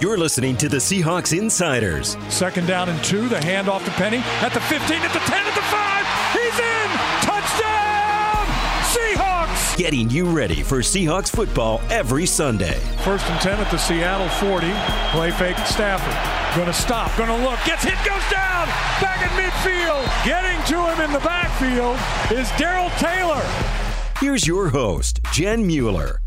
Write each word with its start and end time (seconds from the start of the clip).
You're 0.00 0.16
listening 0.16 0.56
to 0.58 0.68
the 0.68 0.76
Seahawks 0.76 1.36
Insiders. 1.36 2.16
Second 2.28 2.68
down 2.68 2.88
and 2.88 3.02
two. 3.02 3.28
The 3.28 3.34
handoff 3.34 3.84
to 3.84 3.90
Penny 3.90 4.18
at 4.18 4.52
the 4.54 4.60
15, 4.60 5.02
at 5.02 5.12
the 5.12 5.18
10, 5.18 5.44
at 5.44 5.54
the 5.56 5.60
5. 5.60 6.06
He's 6.38 6.58
in! 6.60 6.88
Touchdown! 7.26 8.46
Seahawks! 8.94 9.76
Getting 9.76 10.08
you 10.08 10.26
ready 10.26 10.62
for 10.62 10.78
Seahawks 10.78 11.28
football 11.28 11.80
every 11.90 12.26
Sunday. 12.26 12.78
First 13.02 13.26
and 13.26 13.40
10 13.40 13.58
at 13.58 13.72
the 13.72 13.76
Seattle 13.76 14.28
40. 14.28 14.70
Play 15.10 15.32
fake 15.32 15.58
Stafford. 15.66 16.56
Gonna 16.56 16.72
stop, 16.72 17.10
gonna 17.18 17.36
look, 17.44 17.58
gets 17.66 17.82
hit, 17.82 17.98
goes 18.06 18.22
down! 18.30 18.68
Back 19.02 19.18
at 19.20 19.34
midfield! 19.34 20.06
Getting 20.24 20.64
to 20.66 20.94
him 20.94 21.00
in 21.00 21.12
the 21.12 21.18
backfield 21.26 21.98
is 22.30 22.48
Darrell 22.56 22.90
Taylor. 22.98 23.42
Here's 24.20 24.46
your 24.46 24.68
host, 24.68 25.20
Jen 25.32 25.66
Mueller. 25.66 26.20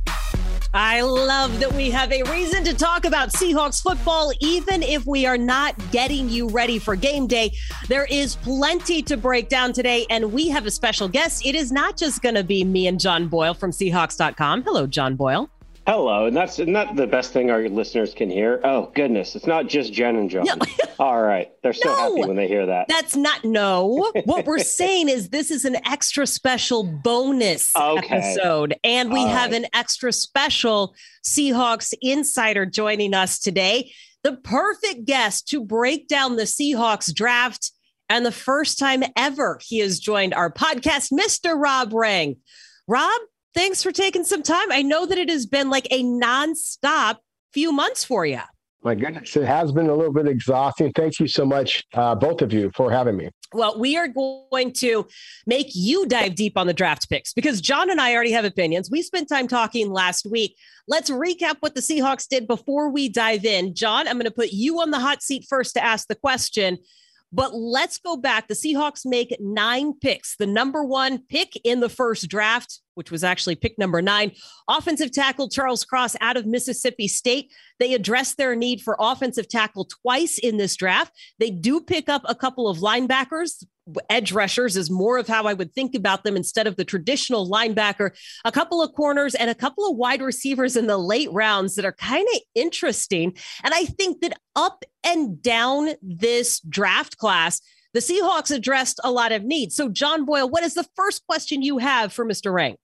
I 0.73 1.01
love 1.01 1.59
that 1.59 1.73
we 1.73 1.91
have 1.91 2.13
a 2.13 2.23
reason 2.23 2.63
to 2.63 2.73
talk 2.73 3.03
about 3.03 3.29
Seahawks 3.29 3.81
football, 3.81 4.31
even 4.39 4.81
if 4.83 5.05
we 5.05 5.25
are 5.25 5.37
not 5.37 5.75
getting 5.91 6.29
you 6.29 6.47
ready 6.47 6.79
for 6.79 6.95
game 6.95 7.27
day. 7.27 7.51
There 7.89 8.05
is 8.05 8.37
plenty 8.37 9.01
to 9.03 9.17
break 9.17 9.49
down 9.49 9.73
today, 9.73 10.05
and 10.09 10.31
we 10.31 10.47
have 10.47 10.65
a 10.65 10.71
special 10.71 11.09
guest. 11.09 11.45
It 11.45 11.55
is 11.55 11.73
not 11.73 11.97
just 11.97 12.21
going 12.21 12.35
to 12.35 12.43
be 12.43 12.63
me 12.63 12.87
and 12.87 13.01
John 13.01 13.27
Boyle 13.27 13.53
from 13.53 13.71
Seahawks.com. 13.71 14.63
Hello, 14.63 14.87
John 14.87 15.17
Boyle. 15.17 15.49
Hello, 15.87 16.27
and 16.27 16.37
that's 16.37 16.59
not 16.59 16.95
the 16.95 17.07
best 17.07 17.33
thing 17.33 17.49
our 17.49 17.67
listeners 17.67 18.13
can 18.13 18.29
hear. 18.29 18.61
Oh 18.63 18.91
goodness, 18.93 19.35
it's 19.35 19.47
not 19.47 19.67
just 19.67 19.91
Jen 19.91 20.15
and 20.15 20.29
John. 20.29 20.45
No. 20.45 20.55
All 20.99 21.19
right, 21.19 21.49
they're 21.63 21.73
so 21.73 21.89
no, 21.89 21.95
happy 21.95 22.27
when 22.27 22.35
they 22.35 22.47
hear 22.47 22.67
that. 22.67 22.87
That's 22.87 23.15
not 23.15 23.43
no. 23.43 24.11
what 24.25 24.45
we're 24.45 24.59
saying 24.59 25.09
is 25.09 25.29
this 25.29 25.49
is 25.49 25.65
an 25.65 25.77
extra 25.87 26.27
special 26.27 26.83
bonus 26.83 27.75
okay. 27.75 28.15
episode, 28.15 28.75
and 28.83 29.11
we 29.11 29.21
All 29.21 29.29
have 29.29 29.51
right. 29.51 29.63
an 29.63 29.69
extra 29.73 30.13
special 30.13 30.93
Seahawks 31.25 31.95
insider 31.99 32.67
joining 32.67 33.15
us 33.15 33.39
today. 33.39 33.91
The 34.23 34.37
perfect 34.37 35.05
guest 35.05 35.47
to 35.47 35.65
break 35.65 36.07
down 36.07 36.35
the 36.35 36.43
Seahawks 36.43 37.11
draft, 37.11 37.71
and 38.07 38.23
the 38.23 38.31
first 38.31 38.77
time 38.77 39.03
ever 39.17 39.59
he 39.63 39.79
has 39.79 39.99
joined 39.99 40.35
our 40.35 40.53
podcast, 40.53 41.11
Mr. 41.11 41.59
Rob 41.59 41.91
Rang. 41.91 42.35
Rob, 42.87 43.21
thanks 43.53 43.83
for 43.83 43.91
taking 43.91 44.23
some 44.23 44.43
time. 44.43 44.71
I 44.71 44.81
know 44.81 45.05
that 45.05 45.17
it 45.17 45.29
has 45.29 45.45
been 45.45 45.69
like 45.69 45.87
a 45.91 46.03
nonstop 46.03 47.17
few 47.53 47.71
months 47.71 48.03
for 48.03 48.25
you. 48.25 48.41
My 48.83 48.95
goodness, 48.95 49.35
it 49.37 49.45
has 49.45 49.71
been 49.71 49.87
a 49.87 49.95
little 49.95 50.13
bit 50.13 50.27
exhausting. 50.27 50.91
Thank 50.93 51.19
you 51.19 51.27
so 51.27 51.45
much, 51.45 51.83
uh, 51.93 52.15
both 52.15 52.41
of 52.41 52.51
you, 52.51 52.71
for 52.75 52.91
having 52.91 53.15
me. 53.15 53.29
Well, 53.53 53.77
we 53.77 53.95
are 53.95 54.07
going 54.07 54.73
to 54.77 55.07
make 55.45 55.67
you 55.75 56.07
dive 56.07 56.33
deep 56.33 56.57
on 56.57 56.65
the 56.65 56.73
draft 56.73 57.07
picks 57.07 57.31
because 57.31 57.61
John 57.61 57.91
and 57.91 58.01
I 58.01 58.15
already 58.15 58.31
have 58.31 58.45
opinions. 58.45 58.89
We 58.89 59.03
spent 59.03 59.29
time 59.29 59.47
talking 59.47 59.91
last 59.91 60.25
week. 60.25 60.57
Let's 60.87 61.11
recap 61.11 61.57
what 61.59 61.75
the 61.75 61.81
Seahawks 61.81 62.27
did 62.27 62.47
before 62.47 62.89
we 62.89 63.07
dive 63.07 63.45
in. 63.45 63.75
John, 63.75 64.07
I'm 64.07 64.15
going 64.15 64.25
to 64.25 64.31
put 64.31 64.51
you 64.51 64.81
on 64.81 64.89
the 64.89 64.99
hot 64.99 65.21
seat 65.21 65.45
first 65.47 65.75
to 65.75 65.83
ask 65.83 66.07
the 66.07 66.15
question. 66.15 66.79
But 67.31 67.53
let's 67.53 67.97
go 67.97 68.17
back. 68.17 68.47
The 68.47 68.55
Seahawks 68.55 69.05
make 69.05 69.35
nine 69.39 69.93
picks. 69.93 70.35
The 70.37 70.47
number 70.47 70.83
one 70.83 71.19
pick 71.19 71.55
in 71.63 71.81
the 71.81 71.89
first 71.89 72.27
draft, 72.29 72.80
which 73.01 73.09
was 73.09 73.23
actually 73.23 73.55
pick 73.55 73.79
number 73.79 73.99
nine, 73.99 74.31
offensive 74.67 75.11
tackle 75.11 75.49
Charles 75.49 75.83
Cross 75.83 76.15
out 76.21 76.37
of 76.37 76.45
Mississippi 76.45 77.07
State. 77.07 77.51
They 77.79 77.95
addressed 77.95 78.37
their 78.37 78.55
need 78.55 78.79
for 78.79 78.95
offensive 78.99 79.47
tackle 79.47 79.85
twice 79.85 80.37
in 80.37 80.57
this 80.57 80.75
draft. 80.75 81.11
They 81.39 81.49
do 81.49 81.81
pick 81.81 82.09
up 82.09 82.21
a 82.25 82.35
couple 82.35 82.67
of 82.67 82.77
linebackers 82.77 83.63
edge 84.11 84.31
rushers 84.31 84.77
is 84.77 84.91
more 84.91 85.17
of 85.17 85.27
how 85.27 85.45
I 85.45 85.53
would 85.53 85.73
think 85.73 85.95
about 85.95 86.23
them 86.23 86.35
instead 86.35 86.67
of 86.67 86.75
the 86.75 86.85
traditional 86.85 87.49
linebacker. 87.49 88.11
A 88.45 88.51
couple 88.51 88.81
of 88.81 88.93
corners 88.93 89.33
and 89.33 89.49
a 89.49 89.55
couple 89.55 89.89
of 89.89 89.97
wide 89.97 90.21
receivers 90.21 90.75
in 90.75 90.85
the 90.85 90.99
late 90.99 91.33
rounds 91.33 91.75
that 91.75 91.83
are 91.83 91.91
kind 91.91 92.27
of 92.35 92.41
interesting. 92.53 93.35
And 93.63 93.73
I 93.73 93.85
think 93.85 94.21
that 94.21 94.39
up 94.55 94.85
and 95.03 95.41
down 95.41 95.89
this 96.03 96.59
draft 96.61 97.17
class, 97.17 97.59
the 97.93 97.99
Seahawks 97.99 98.55
addressed 98.55 98.99
a 99.03 99.11
lot 99.11 99.31
of 99.31 99.43
needs. 99.43 99.75
So, 99.75 99.89
John 99.89 100.25
Boyle, 100.25 100.49
what 100.49 100.63
is 100.63 100.75
the 100.75 100.87
first 100.95 101.25
question 101.27 101.61
you 101.61 101.77
have 101.77 102.13
for 102.13 102.25
Mr. 102.25 102.53
Rang? 102.53 102.77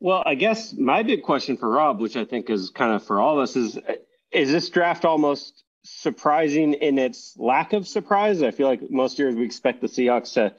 Well, 0.00 0.22
I 0.24 0.34
guess 0.34 0.72
my 0.74 1.02
big 1.02 1.22
question 1.22 1.56
for 1.56 1.68
Rob, 1.68 2.00
which 2.00 2.16
I 2.16 2.24
think 2.24 2.50
is 2.50 2.70
kind 2.70 2.92
of 2.92 3.02
for 3.02 3.20
all 3.20 3.38
of 3.38 3.42
us, 3.42 3.56
is 3.56 3.78
is 4.30 4.52
this 4.52 4.68
draft 4.68 5.04
almost 5.04 5.64
surprising 5.84 6.74
in 6.74 6.98
its 6.98 7.34
lack 7.38 7.72
of 7.72 7.88
surprise. 7.88 8.42
I 8.42 8.50
feel 8.50 8.68
like 8.68 8.90
most 8.90 9.18
years 9.18 9.34
we 9.34 9.44
expect 9.44 9.80
the 9.80 9.88
Seahawks 9.88 10.34
to 10.34 10.54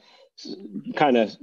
kind 0.94 1.16
of 1.16 1.34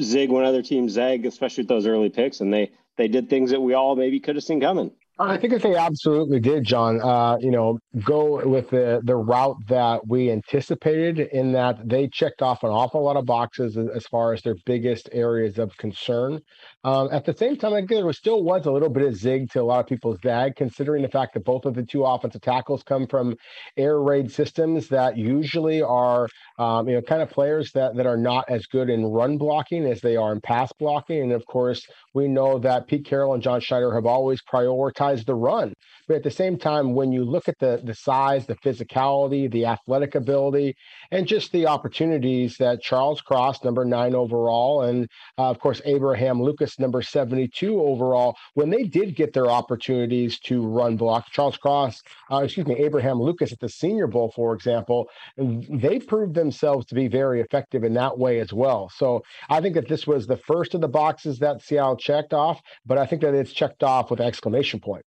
zig 0.00 0.30
when 0.30 0.44
other 0.44 0.62
teams 0.62 0.92
zag, 0.92 1.26
especially 1.26 1.62
with 1.62 1.68
those 1.68 1.86
early 1.86 2.10
picks, 2.10 2.40
and 2.40 2.52
they 2.52 2.72
they 2.96 3.08
did 3.08 3.28
things 3.28 3.50
that 3.50 3.60
we 3.60 3.74
all 3.74 3.96
maybe 3.96 4.20
could 4.20 4.36
have 4.36 4.44
seen 4.44 4.60
coming. 4.60 4.90
I 5.16 5.36
think 5.36 5.52
that 5.52 5.62
they 5.62 5.76
absolutely 5.76 6.40
did, 6.40 6.64
John. 6.64 7.00
Uh, 7.00 7.36
you 7.40 7.52
know, 7.52 7.78
go 8.04 8.44
with 8.44 8.70
the 8.70 9.00
the 9.04 9.14
route 9.14 9.56
that 9.68 10.06
we 10.08 10.30
anticipated 10.30 11.20
in 11.32 11.52
that 11.52 11.88
they 11.88 12.08
checked 12.08 12.42
off 12.42 12.64
an 12.64 12.70
awful 12.70 13.02
lot 13.02 13.16
of 13.16 13.24
boxes 13.24 13.76
as 13.76 14.06
far 14.06 14.32
as 14.32 14.42
their 14.42 14.56
biggest 14.66 15.08
areas 15.12 15.58
of 15.58 15.76
concern. 15.76 16.40
Um, 16.84 17.08
at 17.12 17.24
the 17.24 17.34
same 17.34 17.56
time, 17.56 17.72
I 17.72 17.78
think 17.78 17.88
there 17.88 18.04
was, 18.04 18.18
still 18.18 18.42
was 18.42 18.66
a 18.66 18.70
little 18.70 18.90
bit 18.90 19.04
of 19.04 19.16
zig 19.16 19.50
to 19.52 19.62
a 19.62 19.64
lot 19.64 19.80
of 19.80 19.86
people's 19.86 20.18
zag, 20.22 20.54
considering 20.54 21.02
the 21.02 21.08
fact 21.08 21.32
that 21.32 21.44
both 21.44 21.64
of 21.64 21.74
the 21.74 21.82
two 21.82 22.04
offensive 22.04 22.42
tackles 22.42 22.82
come 22.82 23.06
from 23.06 23.36
air 23.78 24.02
raid 24.02 24.30
systems 24.30 24.88
that 24.88 25.16
usually 25.16 25.80
are, 25.80 26.28
um, 26.58 26.86
you 26.86 26.94
know, 26.94 27.00
kind 27.00 27.22
of 27.22 27.30
players 27.30 27.72
that 27.72 27.96
that 27.96 28.06
are 28.06 28.18
not 28.18 28.44
as 28.50 28.66
good 28.66 28.90
in 28.90 29.06
run 29.06 29.38
blocking 29.38 29.86
as 29.86 30.02
they 30.02 30.14
are 30.16 30.32
in 30.32 30.42
pass 30.42 30.70
blocking. 30.78 31.22
And 31.22 31.32
of 31.32 31.46
course, 31.46 31.86
we 32.12 32.28
know 32.28 32.58
that 32.58 32.86
Pete 32.86 33.06
Carroll 33.06 33.32
and 33.32 33.42
John 33.42 33.60
Schneider 33.60 33.94
have 33.94 34.04
always 34.04 34.42
prioritized 34.42 35.24
the 35.24 35.34
run. 35.34 35.72
But 36.06 36.16
at 36.16 36.22
the 36.22 36.30
same 36.30 36.58
time, 36.58 36.94
when 36.94 37.12
you 37.12 37.24
look 37.24 37.48
at 37.48 37.58
the 37.58 37.80
the 37.82 37.94
size, 37.94 38.44
the 38.46 38.56
physicality, 38.56 39.50
the 39.50 39.64
athletic 39.64 40.14
ability, 40.14 40.74
and 41.10 41.26
just 41.26 41.50
the 41.50 41.66
opportunities 41.66 42.56
that 42.58 42.82
Charles 42.82 43.22
Cross, 43.22 43.64
number 43.64 43.86
nine 43.86 44.14
overall, 44.14 44.82
and 44.82 45.08
uh, 45.38 45.48
of 45.48 45.58
course 45.58 45.80
Abraham 45.86 46.42
Lucas, 46.42 46.73
number 46.78 47.02
seventy-two 47.02 47.80
overall, 47.80 48.36
when 48.54 48.70
they 48.70 48.84
did 48.84 49.16
get 49.16 49.32
their 49.32 49.50
opportunities 49.50 50.38
to 50.40 50.66
run 50.66 50.96
block, 50.96 51.30
Charles 51.30 51.56
Cross, 51.56 52.02
uh, 52.30 52.38
excuse 52.38 52.66
me, 52.66 52.76
Abraham 52.76 53.20
Lucas 53.20 53.52
at 53.52 53.60
the 53.60 53.68
Senior 53.68 54.06
Bowl, 54.06 54.32
for 54.34 54.54
example, 54.54 55.08
they 55.36 55.98
proved 55.98 56.34
themselves 56.34 56.86
to 56.86 56.94
be 56.94 57.08
very 57.08 57.40
effective 57.40 57.84
in 57.84 57.94
that 57.94 58.18
way 58.18 58.40
as 58.40 58.52
well. 58.52 58.90
So 58.94 59.22
I 59.48 59.60
think 59.60 59.74
that 59.74 59.88
this 59.88 60.06
was 60.06 60.26
the 60.26 60.36
first 60.36 60.74
of 60.74 60.80
the 60.80 60.88
boxes 60.88 61.38
that 61.40 61.62
Seattle 61.62 61.96
checked 61.96 62.32
off, 62.32 62.60
but 62.84 62.98
I 62.98 63.06
think 63.06 63.22
that 63.22 63.34
it's 63.34 63.52
checked 63.52 63.82
off 63.82 64.10
with 64.10 64.20
exclamation 64.20 64.80
point. 64.80 65.04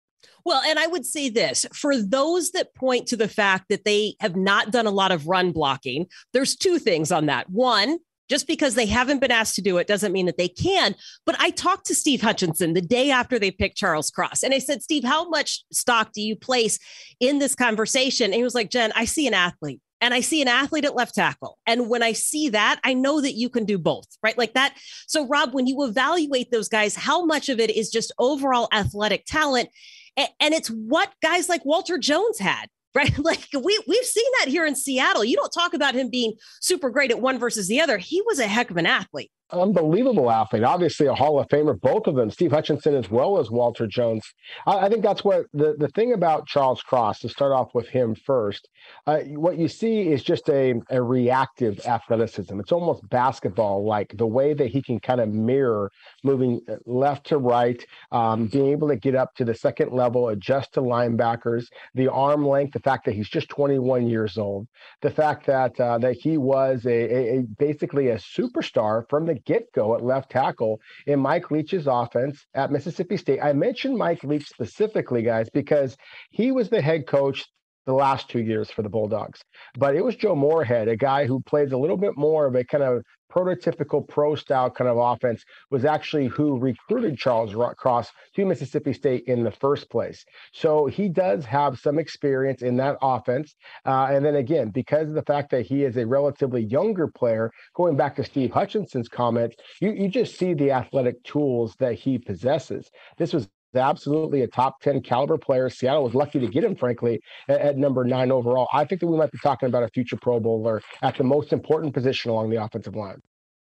Well, 0.45 0.63
and 0.67 0.79
I 0.79 0.87
would 0.87 1.07
say 1.07 1.31
this 1.31 1.65
for 1.73 2.01
those 2.01 2.51
that 2.51 2.75
point 2.75 3.09
to 3.09 3.17
the 3.17 3.29
fact 3.29 3.71
that 3.71 3.85
they 3.85 4.15
have 4.21 4.37
not 4.37 4.71
done 4.71 4.87
a 4.87 4.91
lot 4.91 5.13
of 5.13 5.27
run 5.27 5.53
blocking, 5.53 6.07
there's 6.33 6.55
two 6.55 6.79
things 6.79 7.11
on 7.11 7.27
that. 7.27 7.49
One, 7.49 7.99
just 8.29 8.47
because 8.47 8.75
they 8.75 8.87
haven't 8.87 9.21
been 9.21 9.31
asked 9.31 9.55
to 9.57 9.62
do 9.62 9.79
it 9.79 9.87
doesn't 9.87 10.12
mean 10.12 10.27
that 10.27 10.39
they 10.39 10.49
can. 10.49 10.95
But 11.27 11.37
I 11.39 11.51
talked 11.51 11.87
to 11.87 11.95
Steve 11.95 12.23
Hutchinson 12.23 12.73
the 12.73 12.81
day 12.81 13.11
after 13.11 13.39
they 13.39 13.51
picked 13.51 13.77
Charles 13.77 14.11
Cross, 14.11 14.43
and 14.43 14.55
I 14.55 14.59
said, 14.59 14.83
Steve, 14.83 15.05
how 15.05 15.29
much 15.29 15.65
stock 15.73 16.12
do 16.12 16.23
you 16.23 16.37
place 16.37 16.79
in 17.21 17.39
this 17.39 17.55
conversation? 17.55 18.27
And 18.27 18.35
he 18.35 18.43
was 18.43 18.55
like, 18.55 18.71
Jen, 18.71 18.93
I 18.95 19.05
see 19.05 19.27
an 19.27 19.35
athlete 19.35 19.81
and 20.01 20.12
I 20.12 20.21
see 20.21 20.43
an 20.43 20.49
athlete 20.49 20.85
at 20.85 20.95
left 20.95 21.15
tackle. 21.15 21.59
And 21.67 21.89
when 21.89 22.03
I 22.03 22.12
see 22.12 22.51
that, 22.51 22.79
I 22.85 22.93
know 22.93 23.21
that 23.23 23.33
you 23.33 23.49
can 23.49 23.65
do 23.65 23.79
both, 23.79 24.07
right? 24.23 24.37
Like 24.37 24.55
that. 24.55 24.77
So, 25.06 25.27
Rob, 25.27 25.55
when 25.55 25.67
you 25.67 25.83
evaluate 25.85 26.51
those 26.51 26.69
guys, 26.69 26.95
how 26.95 27.25
much 27.25 27.49
of 27.49 27.59
it 27.59 27.71
is 27.71 27.91
just 27.91 28.12
overall 28.19 28.69
athletic 28.73 29.25
talent? 29.25 29.71
And 30.17 30.55
it's 30.55 30.69
what 30.69 31.12
guys 31.23 31.49
like 31.49 31.65
Walter 31.65 31.99
Jones 31.99 32.39
had, 32.39 32.67
right? 32.94 33.12
Like 33.25 33.49
we 33.53 33.81
we've 33.87 34.05
seen 34.05 34.31
that 34.38 34.49
here 34.49 34.66
in 34.66 34.75
Seattle. 34.75 35.25
You 35.25 35.37
don't 35.37 35.50
talk 35.50 35.72
about 35.72 35.94
him 35.94 36.10
being 36.10 36.34
super 36.60 36.91
great 36.91 37.10
at 37.10 37.21
one 37.21 37.38
versus 37.38 37.69
the 37.69 37.81
other. 37.81 37.97
He 37.97 38.22
was 38.22 38.38
a 38.38 38.47
heck 38.47 38.71
of 38.71 38.77
an 38.77 38.87
athlete 38.87 39.31
unbelievable 39.50 40.31
athlete, 40.31 40.62
obviously 40.62 41.06
a 41.06 41.15
Hall 41.15 41.38
of 41.38 41.49
Famer, 41.49 41.78
both 41.81 42.06
of 42.06 42.15
them, 42.15 42.31
Steve 42.31 42.53
Hutchinson 42.53 42.94
as 42.94 43.10
well 43.10 43.38
as 43.38 43.50
Walter 43.50 43.87
Jones. 43.87 44.25
I, 44.66 44.87
I 44.87 44.88
think 44.88 45.03
that's 45.03 45.25
what 45.25 45.47
the, 45.53 45.75
the 45.78 45.88
thing 45.88 46.12
about 46.12 46.47
Charles 46.47 46.82
Cross, 46.82 47.21
to 47.21 47.28
start 47.28 47.53
off 47.53 47.75
with 47.75 47.88
him 47.88 48.15
first, 48.15 48.69
uh, 49.06 49.19
what 49.20 49.58
you 49.58 49.69
see 49.69 50.08
is 50.08 50.23
just 50.23 50.49
a, 50.49 50.75
a 50.91 51.02
reactive 51.02 51.81
athleticism. 51.87 52.58
It's 52.61 52.73
almost 52.73 53.08
basketball 53.08 53.85
like 53.85 54.14
the 54.17 54.26
way 54.26 54.55
that 54.55 54.69
he 54.69 54.82
can 54.82 54.99
kind 55.00 55.20
of 55.20 55.29
mirror 55.29 55.90
moving 56.23 56.61
uh, 56.69 56.76
left 56.87 57.26
to 57.26 57.38
right, 57.38 57.85
um, 58.12 58.47
being 58.47 58.69
able 58.69 58.88
to 58.88 58.97
get 58.97 59.14
up 59.14 59.35
to 59.37 59.44
the 59.44 59.55
second 59.55 59.93
level, 59.93 60.29
adjust 60.29 60.75
to 60.75 60.81
linebackers, 60.81 61.67
the 61.94 62.08
arm 62.08 62.47
length, 62.47 62.73
the 62.73 62.81
fact 62.81 63.05
that 63.05 63.14
he's 63.14 63.29
just 63.29 63.49
21 63.49 64.06
years 64.06 64.38
old, 64.38 64.67
the 65.02 65.11
fact 65.11 65.47
that 65.47 65.79
uh, 65.81 65.99
that 65.99 66.14
he 66.14 66.38
was 66.38 66.85
a, 66.87 66.90
a, 66.90 67.38
a 67.38 67.43
basically 67.58 68.08
a 68.08 68.17
superstar 68.17 69.08
from 69.08 69.26
the 69.26 69.34
get 69.45 69.73
go 69.73 69.95
at 69.95 70.05
left 70.05 70.31
tackle 70.31 70.81
in 71.07 71.21
Mike 71.21 71.51
Leach's 71.51 71.87
offense 71.87 72.47
at 72.55 72.71
Mississippi 72.71 73.17
State. 73.17 73.41
I 73.43 73.53
mentioned 73.53 73.97
Mike 73.97 74.25
Leach 74.25 74.49
specifically, 74.49 75.23
guys, 75.23 75.49
because 75.51 75.97
he 76.31 76.53
was 76.53 76.69
the 76.69 76.81
head 76.81 77.07
coach 77.07 77.47
the 77.87 77.93
last 77.93 78.29
two 78.29 78.41
years 78.41 78.71
for 78.71 78.83
the 78.83 78.89
Bulldogs. 78.89 79.41
But 79.77 79.95
it 79.97 80.05
was 80.05 80.17
Joe 80.17 80.35
Moorhead, 80.35 80.89
a 80.89 80.97
guy 80.97 81.27
who 81.27 81.41
plays 81.41 81.73
a 81.73 81.77
little 81.77 81.97
bit 81.97 82.17
more 82.17 82.47
of 82.47 82.55
a 82.55 82.65
kind 82.65 82.83
of 82.85 83.03
prototypical 83.33 84.07
pro 84.07 84.35
style 84.37 84.71
kind 84.71 84.89
of 84.89 84.97
offense, 84.97 85.43
was 85.71 85.85
actually 85.85 86.29
who 86.29 86.59
recruited 86.59 87.19
Charles 87.19 87.55
Cross 87.77 88.13
to 88.37 88.45
Mississippi 88.45 88.93
State 88.93 89.25
in 89.27 89.43
the 89.43 89.51
first 89.51 89.91
place. 89.91 90.25
So 90.53 90.87
he 90.87 91.09
does 91.09 91.45
have 91.45 91.79
some 91.79 91.99
experience 91.99 92.63
in 92.63 92.77
that 92.77 92.97
offense. 93.03 93.55
Uh, 93.85 94.09
and 94.11 94.25
then 94.25 94.37
again, 94.37 94.71
because 94.71 95.09
of 95.09 95.15
the 95.15 95.23
fact 95.23 95.51
that 95.51 95.67
he 95.67 95.83
is 95.83 95.97
a 95.97 96.07
relatively 96.07 96.63
younger 96.63 97.09
player, 97.09 97.51
going 97.75 97.97
back 97.97 98.15
to 98.17 98.25
Steve 98.25 98.53
Hutchinson's 98.53 99.09
comments, 99.09 99.57
you, 99.81 99.93
you 99.93 100.09
just 100.09 100.39
see 100.39 100.55
the 100.55 100.71
athletic 100.71 101.23
tools 101.25 101.75
that 101.81 101.95
he 101.95 102.19
possesses. 102.19 102.89
This 103.19 103.33
was 103.33 103.49
absolutely 103.76 104.43
a 104.43 104.47
top 104.47 104.81
10 104.81 105.03
caliber 105.03 105.38
player. 105.38 105.69
Seattle 105.71 106.05
was 106.05 106.15
lucky 106.15 106.41
to 106.41 106.47
get 106.47 106.65
him, 106.65 106.76
frankly, 106.76 107.21
at, 107.49 107.61
at, 107.61 107.76
number 107.76 108.05
nine 108.05 108.31
overall. 108.31 108.69
I 108.73 108.85
think 108.85 109.00
that 109.00 109.06
we 109.06 109.17
might 109.17 109.32
be 109.32 109.38
talking 109.43 109.69
about 109.69 109.82
a 109.82 109.88
future 109.88 110.17
Pro 110.17 110.41
Bowler 110.41 110.82
at 111.03 111.17
the 111.17 111.25
most 111.25 111.53
important 111.53 111.94
position 111.94 112.31
along 112.31 112.50
the 112.50 112.62
offensive 112.62 112.94
line. 112.94 113.21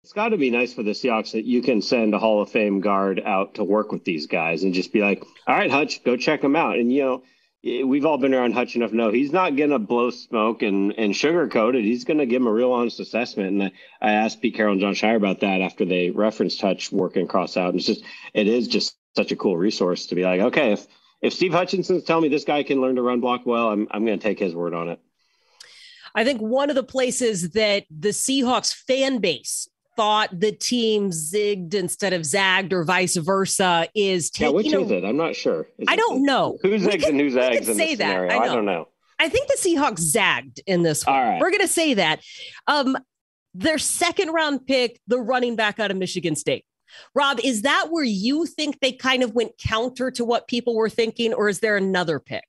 It's 0.04 0.12
got 0.12 0.28
to 0.30 0.36
be 0.36 0.50
nice 0.50 0.72
for 0.72 0.82
the 0.82 0.92
Seahawks 0.92 1.32
that 1.32 1.44
you 1.44 1.60
can 1.60 1.82
send 1.82 2.14
a 2.14 2.18
Hall 2.18 2.40
of 2.40 2.50
Fame 2.50 2.80
guard 2.80 3.20
out 3.24 3.54
to 3.54 3.64
work 3.64 3.92
with 3.92 4.04
these 4.04 4.26
guys 4.26 4.62
and 4.62 4.72
just 4.72 4.92
be 4.92 5.00
like, 5.00 5.22
all 5.46 5.56
right, 5.56 5.70
Hutch, 5.70 6.02
go 6.04 6.16
check 6.16 6.40
them 6.40 6.56
out. 6.56 6.78
And, 6.78 6.92
you 6.92 7.02
know, 7.02 7.22
we've 7.62 8.06
all 8.06 8.18
been 8.18 8.34
around 8.34 8.52
Hutch 8.52 8.76
enough 8.76 8.92
know 8.92 9.10
he's 9.10 9.32
not 9.32 9.56
going 9.56 9.70
to 9.70 9.78
blow 9.78 10.10
smoke 10.10 10.62
and, 10.62 10.94
and 10.96 11.12
sugarcoat 11.12 11.74
it. 11.74 11.82
He's 11.82 12.04
going 12.04 12.18
to 12.18 12.26
give 12.26 12.40
him 12.40 12.48
a 12.48 12.52
real 12.52 12.72
honest 12.72 13.00
assessment. 13.00 13.48
And 13.48 13.62
I, 13.64 13.72
I 14.00 14.12
asked 14.12 14.40
Pete 14.40 14.54
Carroll 14.54 14.72
and 14.72 14.80
John 14.80 14.94
Schneider 14.94 15.16
about 15.16 15.40
that 15.40 15.60
after 15.60 15.84
they 15.84 16.10
referenced 16.10 16.60
Hutch 16.60 16.92
working 16.92 17.26
Cross 17.26 17.56
out. 17.56 17.70
And 17.70 17.76
it's 17.78 17.86
just, 17.86 18.04
it 18.32 18.46
is 18.46 18.68
just 18.68 18.96
such 19.16 19.32
a 19.32 19.36
cool 19.36 19.56
resource 19.56 20.06
to 20.06 20.14
be 20.14 20.24
like, 20.24 20.40
okay, 20.40 20.72
if 20.72 20.86
if 21.20 21.32
Steve 21.32 21.52
Hutchinson's 21.52 22.04
telling 22.04 22.22
me 22.22 22.28
this 22.28 22.44
guy 22.44 22.62
can 22.62 22.80
learn 22.80 22.96
to 22.96 23.02
run 23.02 23.20
block 23.20 23.42
well, 23.44 23.68
I'm 23.68 23.88
I'm 23.90 24.04
going 24.04 24.18
to 24.18 24.22
take 24.22 24.38
his 24.38 24.54
word 24.54 24.74
on 24.74 24.88
it. 24.88 25.00
I 26.14 26.24
think 26.24 26.40
one 26.40 26.70
of 26.70 26.76
the 26.76 26.82
places 26.82 27.50
that 27.50 27.84
the 27.90 28.10
Seahawks 28.10 28.74
fan 28.74 29.18
base 29.18 29.68
thought 29.98 30.30
the 30.38 30.52
team 30.52 31.10
zigged 31.10 31.74
instead 31.74 32.12
of 32.12 32.24
zagged 32.24 32.72
or 32.72 32.84
vice 32.84 33.16
versa 33.16 33.88
is 33.96 34.30
taking. 34.30 34.52
Yeah, 34.52 34.56
which 34.56 34.72
is 34.72 34.90
it? 34.92 35.04
I'm 35.04 35.16
not 35.16 35.34
sure. 35.34 35.68
Is 35.76 35.86
I 35.88 35.96
don't 35.96 36.24
know. 36.24 36.56
Who 36.62 36.70
zigs 36.78 37.06
and 37.08 37.20
who 37.20 37.28
zags 37.30 37.68
in 37.68 37.76
say 37.76 37.96
this 37.96 37.98
that. 37.98 38.30
I, 38.30 38.38
I, 38.38 38.46
don't 38.46 38.64
know. 38.64 38.88
I 39.18 39.28
think 39.28 39.48
the 39.48 39.56
Seahawks 39.56 39.98
zagged 39.98 40.60
in 40.66 40.84
this 40.84 41.04
one. 41.04 41.16
All 41.16 41.22
right. 41.22 41.40
We're 41.40 41.50
going 41.50 41.62
to 41.62 41.68
say 41.68 41.94
that. 41.94 42.20
Um, 42.68 42.96
their 43.54 43.78
second 43.78 44.30
round 44.30 44.66
pick, 44.66 45.00
the 45.08 45.18
running 45.18 45.56
back 45.56 45.80
out 45.80 45.90
of 45.90 45.96
Michigan 45.96 46.36
State. 46.36 46.64
Rob, 47.14 47.40
is 47.42 47.62
that 47.62 47.88
where 47.90 48.04
you 48.04 48.46
think 48.46 48.80
they 48.80 48.92
kind 48.92 49.22
of 49.22 49.34
went 49.34 49.58
counter 49.58 50.10
to 50.12 50.24
what 50.24 50.48
people 50.48 50.74
were 50.74 50.90
thinking, 50.90 51.34
or 51.34 51.48
is 51.48 51.60
there 51.60 51.76
another 51.76 52.18
pick? 52.18 52.44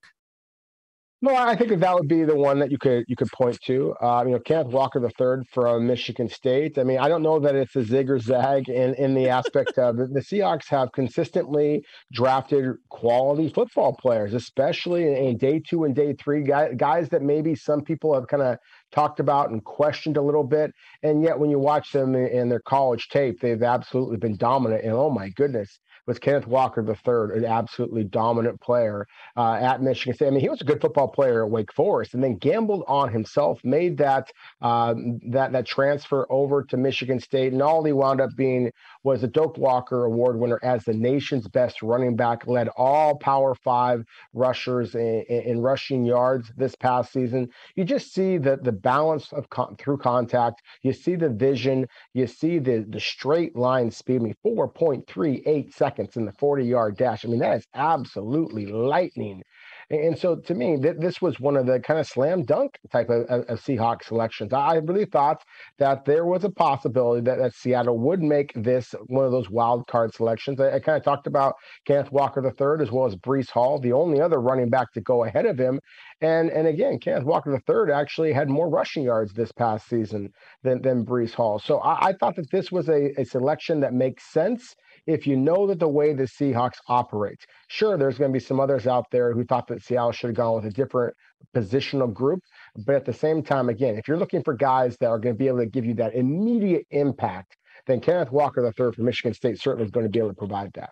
No, 1.21 1.35
I 1.35 1.53
think 1.57 1.77
that 1.77 1.95
would 1.95 2.07
be 2.07 2.23
the 2.23 2.35
one 2.35 2.59
that 2.59 2.71
you 2.71 2.77
could 2.77 3.03
you 3.09 3.17
could 3.17 3.27
point 3.33 3.59
to. 3.65 3.93
Uh, 4.01 4.23
you 4.25 4.31
know, 4.31 4.39
Kenneth 4.39 4.71
Walker 4.71 5.01
the 5.01 5.09
third 5.09 5.43
from 5.51 5.85
Michigan 5.85 6.29
State. 6.29 6.77
I 6.77 6.83
mean, 6.83 6.97
I 6.97 7.09
don't 7.09 7.23
know 7.23 7.39
that 7.41 7.55
it's 7.55 7.75
a 7.75 7.83
zig 7.83 8.09
or 8.09 8.19
zag 8.19 8.69
in 8.69 8.93
in 8.95 9.15
the 9.15 9.27
aspect 9.27 9.77
of 9.77 9.97
the, 9.97 10.07
Seahawks 10.21 10.69
have 10.69 10.93
consistently 10.93 11.83
drafted 12.13 12.67
quality 12.87 13.49
football 13.49 13.97
players, 13.99 14.33
especially 14.33 15.07
in, 15.07 15.13
in 15.13 15.37
day 15.37 15.59
two 15.59 15.83
and 15.83 15.93
day 15.93 16.13
three 16.13 16.41
guys, 16.41 16.73
guys 16.77 17.09
that 17.09 17.21
maybe 17.21 17.53
some 17.53 17.81
people 17.81 18.13
have 18.13 18.27
kind 18.27 18.43
of 18.43 18.57
talked 18.93 19.19
about 19.19 19.49
and 19.49 19.61
questioned 19.65 20.15
a 20.15 20.21
little 20.21 20.45
bit. 20.45 20.71
And 21.03 21.21
yet, 21.21 21.37
when 21.37 21.49
you 21.49 21.59
watch 21.59 21.91
them 21.91 22.15
in 22.15 22.47
their 22.47 22.61
college 22.61 23.09
tape, 23.09 23.41
they've 23.41 23.61
absolutely 23.61 24.17
been 24.17 24.37
dominant. 24.37 24.85
And 24.85 24.93
oh 24.93 25.09
my 25.09 25.27
goodness, 25.31 25.81
was 26.09 26.17
Kenneth 26.19 26.47
Walker 26.47 26.83
III, 26.83 27.37
an 27.37 27.45
absolutely 27.45 28.03
dominant 28.03 28.59
player 28.59 29.07
uh, 29.37 29.53
at 29.53 29.81
Michigan 29.81 30.15
State. 30.15 30.27
I 30.27 30.31
mean, 30.31 30.39
he 30.39 30.49
was 30.49 30.59
a 30.59 30.65
good 30.65 30.81
football 30.81 31.07
player 31.07 31.45
at 31.45 31.51
Wake 31.51 31.71
Forest, 31.71 32.15
and 32.15 32.23
then 32.23 32.35
gambled 32.37 32.83
on 32.87 33.13
himself, 33.13 33.61
made 33.63 33.95
that 33.99 34.27
uh, 34.61 34.95
that 35.29 35.51
that 35.51 35.67
transfer 35.67 36.25
over 36.31 36.63
to 36.63 36.77
Michigan 36.77 37.19
State, 37.19 37.53
and 37.53 37.61
all 37.61 37.83
he 37.83 37.93
wound 37.93 38.19
up 38.21 38.31
being 38.35 38.71
was 39.03 39.23
a 39.23 39.27
Doak 39.27 39.57
Walker 39.59 40.05
Award 40.05 40.39
winner 40.39 40.59
as 40.63 40.83
the 40.83 40.93
nation's 40.93 41.47
best 41.47 41.83
running 41.83 42.15
back, 42.15 42.47
led 42.47 42.69
all 42.69 43.15
Power 43.15 43.53
Five 43.53 44.03
rushers 44.33 44.95
in, 44.95 45.23
in 45.29 45.61
rushing 45.61 46.05
yards 46.05 46.51
this 46.57 46.75
past 46.75 47.13
season. 47.13 47.47
You 47.75 47.83
just 47.83 48.13
see 48.13 48.39
the 48.39 48.57
the 48.57 48.71
balance 48.71 49.31
of 49.31 49.47
con- 49.51 49.75
through 49.77 49.99
contact. 49.99 50.63
You 50.81 50.91
see 50.91 51.15
the 51.15 51.29
vision. 51.29 51.87
You 52.15 52.25
see 52.25 52.57
the 52.57 52.83
the 52.89 52.99
straight 52.99 53.55
line 53.55 53.91
speed. 53.91 54.21
I 54.21 54.23
mean, 54.23 54.35
four 54.41 54.67
point 54.67 55.05
three 55.07 55.43
eight 55.45 55.71
seconds 55.71 55.98
in 55.99 56.25
the 56.25 56.31
forty 56.33 56.65
yard 56.65 56.97
dash. 56.97 57.25
I 57.25 57.27
mean, 57.27 57.39
that 57.39 57.57
is 57.57 57.67
absolutely 57.73 58.65
lightning. 58.65 59.43
And 59.91 60.17
so 60.17 60.35
to 60.35 60.53
me, 60.53 60.79
th- 60.79 60.97
this 60.99 61.19
was 61.19 61.39
one 61.39 61.57
of 61.57 61.65
the 61.65 61.79
kind 61.79 61.99
of 61.99 62.05
slam 62.05 62.43
dunk 62.43 62.77
type 62.91 63.09
of, 63.09 63.23
of, 63.23 63.41
of 63.49 63.59
Seahawks 63.59 64.03
selections. 64.03 64.53
I 64.53 64.75
really 64.75 65.05
thought 65.05 65.43
that 65.79 66.05
there 66.05 66.25
was 66.25 66.43
a 66.43 66.51
possibility 66.51 67.23
that, 67.23 67.39
that 67.39 67.55
Seattle 67.55 67.97
would 67.97 68.21
make 68.21 68.51
this 68.55 68.93
one 69.07 69.25
of 69.25 69.31
those 69.31 69.49
wild 69.49 69.87
card 69.87 70.13
selections. 70.13 70.59
I, 70.59 70.75
I 70.75 70.79
kind 70.79 70.97
of 70.97 71.03
talked 71.03 71.25
about 71.25 71.55
Kenneth 71.85 72.11
Walker 72.11 72.45
III 72.45 72.83
as 72.83 72.91
well 72.91 73.07
as 73.07 73.15
Breece 73.15 73.49
Hall, 73.49 73.79
the 73.79 73.93
only 73.93 74.21
other 74.21 74.39
running 74.39 74.69
back 74.69 74.93
to 74.93 75.01
go 75.01 75.23
ahead 75.23 75.47
of 75.47 75.57
him. 75.57 75.79
And 76.21 76.51
and 76.51 76.67
again, 76.67 76.99
Kenneth 76.99 77.23
Walker 77.23 77.51
III 77.51 77.91
actually 77.93 78.31
had 78.31 78.49
more 78.49 78.69
rushing 78.69 79.03
yards 79.03 79.33
this 79.33 79.51
past 79.51 79.87
season 79.87 80.31
than, 80.61 80.81
than 80.83 81.05
Breece 81.05 81.33
Hall. 81.33 81.57
So 81.57 81.79
I, 81.79 82.09
I 82.09 82.13
thought 82.13 82.35
that 82.35 82.51
this 82.51 82.71
was 82.71 82.89
a, 82.89 83.19
a 83.19 83.25
selection 83.25 83.79
that 83.79 83.93
makes 83.93 84.31
sense 84.31 84.75
if 85.05 85.27
you 85.27 85.37
know 85.37 85.67
that 85.67 85.79
the 85.79 85.87
way 85.87 86.13
the 86.13 86.23
Seahawks 86.23 86.77
operate. 86.87 87.39
Sure, 87.67 87.97
there's 87.97 88.17
going 88.17 88.31
to 88.31 88.33
be 88.33 88.43
some 88.43 88.59
others 88.59 88.87
out 88.87 89.05
there 89.11 89.33
who 89.33 89.43
thought 89.43 89.67
that 89.67 89.83
Seattle 89.83 90.11
should 90.11 90.29
have 90.29 90.37
gone 90.37 90.55
with 90.55 90.65
a 90.65 90.71
different 90.71 91.15
positional 91.55 92.13
group. 92.13 92.41
But 92.85 92.95
at 92.95 93.05
the 93.05 93.13
same 93.13 93.43
time, 93.43 93.69
again, 93.69 93.95
if 93.95 94.07
you're 94.07 94.17
looking 94.17 94.43
for 94.43 94.53
guys 94.53 94.97
that 94.99 95.07
are 95.07 95.19
going 95.19 95.35
to 95.35 95.39
be 95.39 95.47
able 95.47 95.59
to 95.59 95.65
give 95.65 95.85
you 95.85 95.93
that 95.95 96.15
immediate 96.15 96.85
impact, 96.91 97.57
then 97.87 97.99
Kenneth 97.99 98.31
Walker 98.31 98.65
III 98.65 98.91
from 98.91 99.05
Michigan 99.05 99.33
State 99.33 99.59
certainly 99.59 99.85
is 99.85 99.91
going 99.91 100.05
to 100.05 100.09
be 100.09 100.19
able 100.19 100.29
to 100.29 100.35
provide 100.35 100.71
that. 100.73 100.91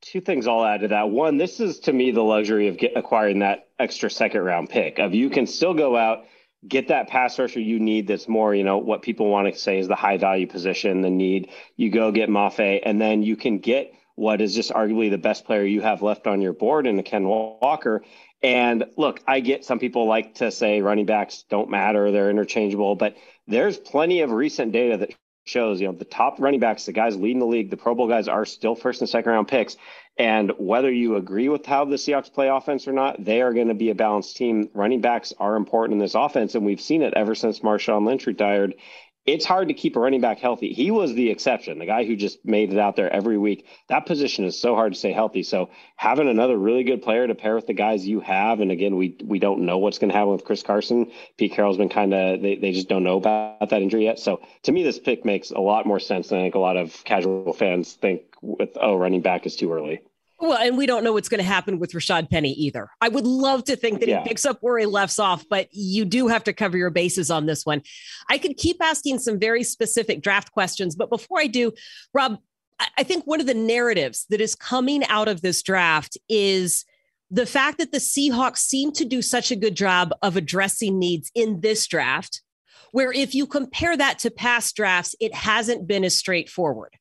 Two 0.00 0.20
things 0.20 0.46
I'll 0.46 0.64
add 0.64 0.82
to 0.82 0.88
that. 0.88 1.10
One, 1.10 1.38
this 1.38 1.58
is 1.58 1.80
to 1.80 1.92
me 1.92 2.12
the 2.12 2.22
luxury 2.22 2.68
of 2.68 2.78
get, 2.78 2.92
acquiring 2.96 3.40
that 3.40 3.68
extra 3.80 4.08
second 4.08 4.42
round 4.42 4.70
pick. 4.70 4.98
Of 4.98 5.12
you 5.12 5.28
can 5.28 5.46
still 5.46 5.74
go 5.74 5.96
out 5.96 6.24
get 6.66 6.88
that 6.88 7.08
pass 7.08 7.38
rusher 7.38 7.60
you 7.60 7.78
need 7.78 8.08
that's 8.08 8.28
more, 8.28 8.54
you 8.54 8.64
know, 8.64 8.78
what 8.78 9.02
people 9.02 9.28
want 9.28 9.52
to 9.52 9.58
say 9.58 9.78
is 9.78 9.88
the 9.88 9.94
high 9.94 10.16
value 10.16 10.46
position, 10.46 11.02
the 11.02 11.10
need. 11.10 11.50
You 11.76 11.90
go 11.90 12.10
get 12.10 12.28
Mafe, 12.28 12.80
and 12.84 13.00
then 13.00 13.22
you 13.22 13.36
can 13.36 13.58
get 13.58 13.92
what 14.16 14.40
is 14.40 14.54
just 14.54 14.72
arguably 14.72 15.10
the 15.10 15.18
best 15.18 15.44
player 15.44 15.62
you 15.62 15.80
have 15.80 16.02
left 16.02 16.26
on 16.26 16.40
your 16.40 16.52
board 16.52 16.86
in 16.86 17.00
Ken 17.04 17.24
Walker. 17.24 18.02
And 18.42 18.84
look, 18.96 19.20
I 19.26 19.40
get 19.40 19.64
some 19.64 19.78
people 19.78 20.06
like 20.06 20.34
to 20.36 20.50
say 20.50 20.80
running 20.80 21.06
backs 21.06 21.44
don't 21.48 21.70
matter, 21.70 22.10
they're 22.10 22.30
interchangeable, 22.30 22.96
but 22.96 23.16
there's 23.46 23.78
plenty 23.78 24.20
of 24.20 24.30
recent 24.32 24.72
data 24.72 24.96
that 24.98 25.14
shows, 25.48 25.80
you 25.80 25.86
know, 25.86 25.92
the 25.92 26.04
top 26.04 26.38
running 26.38 26.60
backs, 26.60 26.86
the 26.86 26.92
guys 26.92 27.16
leading 27.16 27.40
the 27.40 27.46
league, 27.46 27.70
the 27.70 27.76
Pro 27.76 27.94
Bowl 27.94 28.08
guys 28.08 28.28
are 28.28 28.44
still 28.44 28.74
first 28.74 29.00
and 29.00 29.08
second 29.08 29.32
round 29.32 29.48
picks. 29.48 29.76
And 30.18 30.52
whether 30.58 30.90
you 30.90 31.16
agree 31.16 31.48
with 31.48 31.64
how 31.64 31.84
the 31.84 31.96
Seahawks 31.96 32.32
play 32.32 32.48
offense 32.48 32.88
or 32.88 32.92
not, 32.92 33.24
they 33.24 33.40
are 33.40 33.52
going 33.52 33.68
to 33.68 33.74
be 33.74 33.90
a 33.90 33.94
balanced 33.94 34.36
team. 34.36 34.68
Running 34.74 35.00
backs 35.00 35.32
are 35.38 35.54
important 35.54 35.94
in 35.94 35.98
this 36.00 36.16
offense, 36.16 36.54
and 36.54 36.66
we've 36.66 36.80
seen 36.80 37.02
it 37.02 37.14
ever 37.14 37.36
since 37.36 37.60
Marshawn 37.60 38.04
Lynch 38.04 38.26
retired 38.26 38.74
it's 39.28 39.44
hard 39.44 39.68
to 39.68 39.74
keep 39.74 39.94
a 39.96 40.00
running 40.00 40.20
back 40.20 40.38
healthy. 40.38 40.72
He 40.72 40.90
was 40.90 41.12
the 41.12 41.30
exception, 41.30 41.78
the 41.78 41.86
guy 41.86 42.04
who 42.04 42.16
just 42.16 42.44
made 42.44 42.72
it 42.72 42.78
out 42.78 42.96
there 42.96 43.12
every 43.12 43.36
week. 43.36 43.66
That 43.88 44.06
position 44.06 44.44
is 44.44 44.58
so 44.58 44.74
hard 44.74 44.94
to 44.94 44.98
stay 44.98 45.12
healthy. 45.12 45.42
So 45.42 45.68
having 45.96 46.28
another 46.28 46.56
really 46.56 46.82
good 46.82 47.02
player 47.02 47.26
to 47.26 47.34
pair 47.34 47.54
with 47.54 47.66
the 47.66 47.74
guys 47.74 48.06
you 48.06 48.20
have, 48.20 48.60
and 48.60 48.70
again, 48.70 48.96
we 48.96 49.16
we 49.22 49.38
don't 49.38 49.66
know 49.66 49.78
what's 49.78 49.98
going 49.98 50.10
to 50.10 50.16
happen 50.16 50.32
with 50.32 50.44
Chris 50.44 50.62
Carson. 50.62 51.10
Pete 51.36 51.52
Carroll's 51.52 51.76
been 51.76 51.90
kind 51.90 52.14
of 52.14 52.40
they, 52.40 52.56
they 52.56 52.72
just 52.72 52.88
don't 52.88 53.04
know 53.04 53.18
about 53.18 53.68
that 53.68 53.82
injury 53.82 54.04
yet. 54.04 54.18
So 54.18 54.40
to 54.62 54.72
me, 54.72 54.82
this 54.82 54.98
pick 54.98 55.24
makes 55.24 55.50
a 55.50 55.60
lot 55.60 55.84
more 55.86 56.00
sense 56.00 56.28
than 56.28 56.38
I 56.38 56.42
think 56.42 56.54
a 56.54 56.60
lot 56.60 56.76
of 56.76 57.04
casual 57.04 57.52
fans 57.52 57.92
think. 57.92 58.22
With 58.40 58.76
oh, 58.80 58.94
running 58.94 59.20
back 59.20 59.46
is 59.46 59.56
too 59.56 59.72
early. 59.72 60.00
Well, 60.40 60.56
and 60.56 60.78
we 60.78 60.86
don't 60.86 61.02
know 61.02 61.12
what's 61.12 61.28
going 61.28 61.40
to 61.42 61.44
happen 61.44 61.80
with 61.80 61.92
Rashaad 61.92 62.30
Penny 62.30 62.52
either. 62.52 62.88
I 63.00 63.08
would 63.08 63.26
love 63.26 63.64
to 63.64 63.74
think 63.74 63.98
that 64.00 64.08
yeah. 64.08 64.22
he 64.22 64.28
picks 64.28 64.44
up 64.44 64.58
where 64.60 64.78
he 64.78 64.86
left 64.86 65.18
off, 65.18 65.44
but 65.50 65.68
you 65.72 66.04
do 66.04 66.28
have 66.28 66.44
to 66.44 66.52
cover 66.52 66.76
your 66.76 66.90
bases 66.90 67.30
on 67.30 67.46
this 67.46 67.66
one. 67.66 67.82
I 68.30 68.38
could 68.38 68.56
keep 68.56 68.76
asking 68.80 69.18
some 69.18 69.40
very 69.40 69.64
specific 69.64 70.22
draft 70.22 70.52
questions, 70.52 70.94
but 70.94 71.10
before 71.10 71.40
I 71.40 71.48
do, 71.48 71.72
Rob, 72.14 72.38
I 72.96 73.02
think 73.02 73.26
one 73.26 73.40
of 73.40 73.46
the 73.46 73.54
narratives 73.54 74.26
that 74.30 74.40
is 74.40 74.54
coming 74.54 75.04
out 75.06 75.26
of 75.26 75.40
this 75.40 75.62
draft 75.62 76.16
is 76.28 76.84
the 77.30 77.46
fact 77.46 77.78
that 77.78 77.90
the 77.90 77.98
Seahawks 77.98 78.58
seem 78.58 78.92
to 78.92 79.04
do 79.04 79.20
such 79.20 79.50
a 79.50 79.56
good 79.56 79.74
job 79.74 80.12
of 80.22 80.36
addressing 80.36 80.98
needs 80.98 81.30
in 81.34 81.60
this 81.60 81.86
draft, 81.88 82.42
where 82.92 83.12
if 83.12 83.34
you 83.34 83.46
compare 83.46 83.96
that 83.96 84.20
to 84.20 84.30
past 84.30 84.76
drafts, 84.76 85.16
it 85.20 85.34
hasn't 85.34 85.88
been 85.88 86.04
as 86.04 86.16
straightforward. 86.16 86.94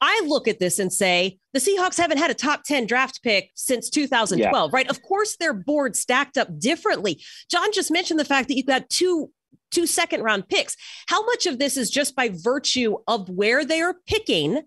I 0.00 0.22
look 0.26 0.48
at 0.48 0.58
this 0.58 0.78
and 0.78 0.92
say 0.92 1.38
the 1.52 1.60
Seahawks 1.60 1.96
haven't 1.96 2.18
had 2.18 2.30
a 2.30 2.34
top 2.34 2.64
10 2.64 2.86
draft 2.86 3.22
pick 3.22 3.50
since 3.54 3.90
2012, 3.90 4.70
yeah. 4.70 4.76
right? 4.76 4.88
Of 4.88 5.02
course, 5.02 5.36
their 5.36 5.52
board 5.52 5.96
stacked 5.96 6.38
up 6.38 6.58
differently. 6.58 7.22
John 7.50 7.72
just 7.72 7.90
mentioned 7.90 8.20
the 8.20 8.24
fact 8.24 8.48
that 8.48 8.56
you've 8.56 8.66
got 8.66 8.88
two 8.88 9.30
two 9.70 9.86
second 9.86 10.22
round 10.22 10.48
picks. 10.48 10.76
How 11.06 11.24
much 11.24 11.46
of 11.46 11.58
this 11.58 11.76
is 11.76 11.90
just 11.90 12.16
by 12.16 12.30
virtue 12.32 12.96
of 13.06 13.28
where 13.28 13.64
they 13.64 13.80
are 13.80 13.94
picking 14.06 14.62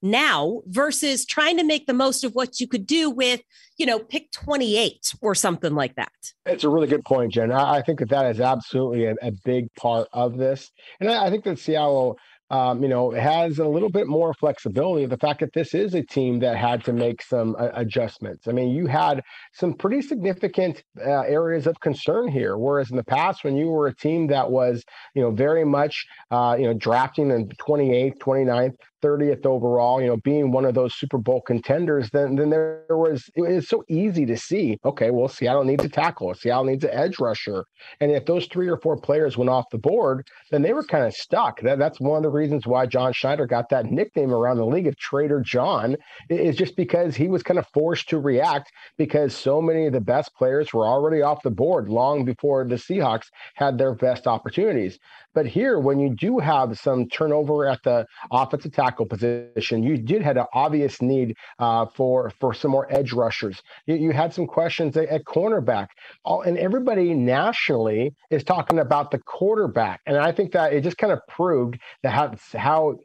now 0.00 0.62
versus 0.66 1.26
trying 1.26 1.56
to 1.56 1.64
make 1.64 1.86
the 1.86 1.94
most 1.94 2.24
of 2.24 2.32
what 2.34 2.60
you 2.60 2.68
could 2.68 2.86
do 2.86 3.10
with, 3.10 3.40
you 3.78 3.86
know, 3.86 3.98
pick 3.98 4.30
28 4.30 5.14
or 5.20 5.34
something 5.34 5.74
like 5.74 5.94
that? 5.96 6.12
It's 6.46 6.64
a 6.64 6.68
really 6.68 6.86
good 6.86 7.04
point, 7.04 7.32
Jen. 7.32 7.50
I, 7.50 7.82
think 7.82 7.98
that 8.00 8.10
that 8.10 8.26
is 8.26 8.40
absolutely 8.40 9.06
a, 9.06 9.14
a 9.22 9.32
big 9.44 9.72
part 9.74 10.08
of 10.12 10.36
this. 10.36 10.70
And 11.00 11.10
I, 11.10 11.26
I 11.26 11.30
think 11.30 11.44
that 11.44 11.58
Seattle 11.58 12.18
um, 12.50 12.82
you 12.82 12.88
know, 12.88 13.10
has 13.10 13.58
a 13.58 13.66
little 13.66 13.90
bit 13.90 14.06
more 14.06 14.32
flexibility. 14.34 15.06
The 15.06 15.18
fact 15.18 15.40
that 15.40 15.52
this 15.52 15.74
is 15.74 15.94
a 15.94 16.02
team 16.02 16.38
that 16.40 16.56
had 16.56 16.84
to 16.84 16.92
make 16.92 17.22
some 17.22 17.56
uh, 17.58 17.68
adjustments. 17.74 18.48
I 18.48 18.52
mean, 18.52 18.70
you 18.70 18.86
had 18.86 19.22
some 19.52 19.74
pretty 19.74 20.02
significant 20.02 20.82
uh, 20.98 21.20
areas 21.20 21.66
of 21.66 21.78
concern 21.80 22.28
here, 22.28 22.56
whereas 22.56 22.90
in 22.90 22.96
the 22.96 23.04
past, 23.04 23.44
when 23.44 23.56
you 23.56 23.68
were 23.68 23.88
a 23.88 23.94
team 23.94 24.26
that 24.28 24.50
was, 24.50 24.84
you 25.14 25.22
know, 25.22 25.30
very 25.30 25.64
much, 25.64 26.06
uh, 26.30 26.56
you 26.58 26.66
know, 26.66 26.74
drafting 26.74 27.30
in 27.30 27.48
28th, 27.48 28.18
29th, 28.18 28.74
30th 29.02 29.46
overall, 29.46 30.00
you 30.00 30.08
know, 30.08 30.16
being 30.18 30.50
one 30.50 30.64
of 30.64 30.74
those 30.74 30.94
Super 30.94 31.18
Bowl 31.18 31.40
contenders, 31.40 32.10
then 32.10 32.34
then 32.34 32.50
there 32.50 32.84
was 32.90 33.30
it 33.36 33.42
was 33.42 33.68
so 33.68 33.84
easy 33.88 34.26
to 34.26 34.36
see, 34.36 34.78
okay, 34.84 35.10
well, 35.10 35.28
Seattle 35.28 35.64
needs 35.64 35.84
a 35.84 35.88
tackle, 35.88 36.34
Seattle 36.34 36.64
needs 36.64 36.84
an 36.84 36.90
edge 36.92 37.18
rusher. 37.20 37.64
And 38.00 38.10
if 38.10 38.26
those 38.26 38.46
three 38.46 38.68
or 38.68 38.78
four 38.78 38.96
players 38.96 39.36
went 39.36 39.50
off 39.50 39.66
the 39.70 39.78
board, 39.78 40.26
then 40.50 40.62
they 40.62 40.72
were 40.72 40.84
kind 40.84 41.04
of 41.04 41.14
stuck. 41.14 41.60
That, 41.60 41.78
that's 41.78 42.00
one 42.00 42.18
of 42.18 42.22
the 42.22 42.30
reasons 42.38 42.66
why 42.66 42.86
John 42.86 43.12
Schneider 43.12 43.46
got 43.46 43.68
that 43.70 43.86
nickname 43.86 44.32
around 44.32 44.56
the 44.56 44.66
league 44.66 44.86
of 44.86 44.96
Trader 44.96 45.40
John, 45.40 45.96
is 46.30 46.56
just 46.56 46.76
because 46.76 47.16
he 47.16 47.28
was 47.28 47.42
kind 47.42 47.58
of 47.58 47.66
forced 47.74 48.08
to 48.10 48.18
react 48.18 48.72
because 48.96 49.34
so 49.34 49.60
many 49.60 49.86
of 49.86 49.92
the 49.92 50.00
best 50.00 50.34
players 50.34 50.72
were 50.72 50.86
already 50.86 51.20
off 51.20 51.42
the 51.42 51.50
board 51.50 51.88
long 51.88 52.24
before 52.24 52.64
the 52.64 52.76
Seahawks 52.76 53.26
had 53.54 53.76
their 53.76 53.94
best 53.94 54.26
opportunities. 54.26 54.98
But 55.34 55.46
here, 55.46 55.78
when 55.78 55.98
you 55.98 56.14
do 56.14 56.38
have 56.38 56.78
some 56.78 57.08
turnover 57.08 57.68
at 57.68 57.82
the 57.84 58.06
offensive 58.32 58.72
tackle 58.72 59.06
position, 59.06 59.82
you 59.82 59.96
did 59.96 60.22
have 60.22 60.36
an 60.36 60.46
obvious 60.52 61.00
need 61.02 61.34
uh, 61.58 61.86
for 61.86 62.30
for 62.40 62.54
some 62.54 62.70
more 62.70 62.86
edge 62.92 63.12
rushers. 63.12 63.60
You, 63.86 63.96
you 63.96 64.12
had 64.12 64.32
some 64.32 64.46
questions 64.46 64.96
at, 64.96 65.08
at 65.08 65.24
cornerback, 65.24 65.88
All, 66.24 66.42
and 66.42 66.58
everybody 66.58 67.14
nationally 67.14 68.14
is 68.30 68.44
talking 68.44 68.78
about 68.78 69.10
the 69.10 69.18
quarterback, 69.18 70.00
and 70.06 70.16
I 70.16 70.32
think 70.32 70.52
that 70.52 70.72
it 70.72 70.82
just 70.82 70.98
kind 70.98 71.12
of 71.12 71.20
proved 71.28 71.78
that 72.02 72.10
how, 72.10 72.34
how 72.58 72.96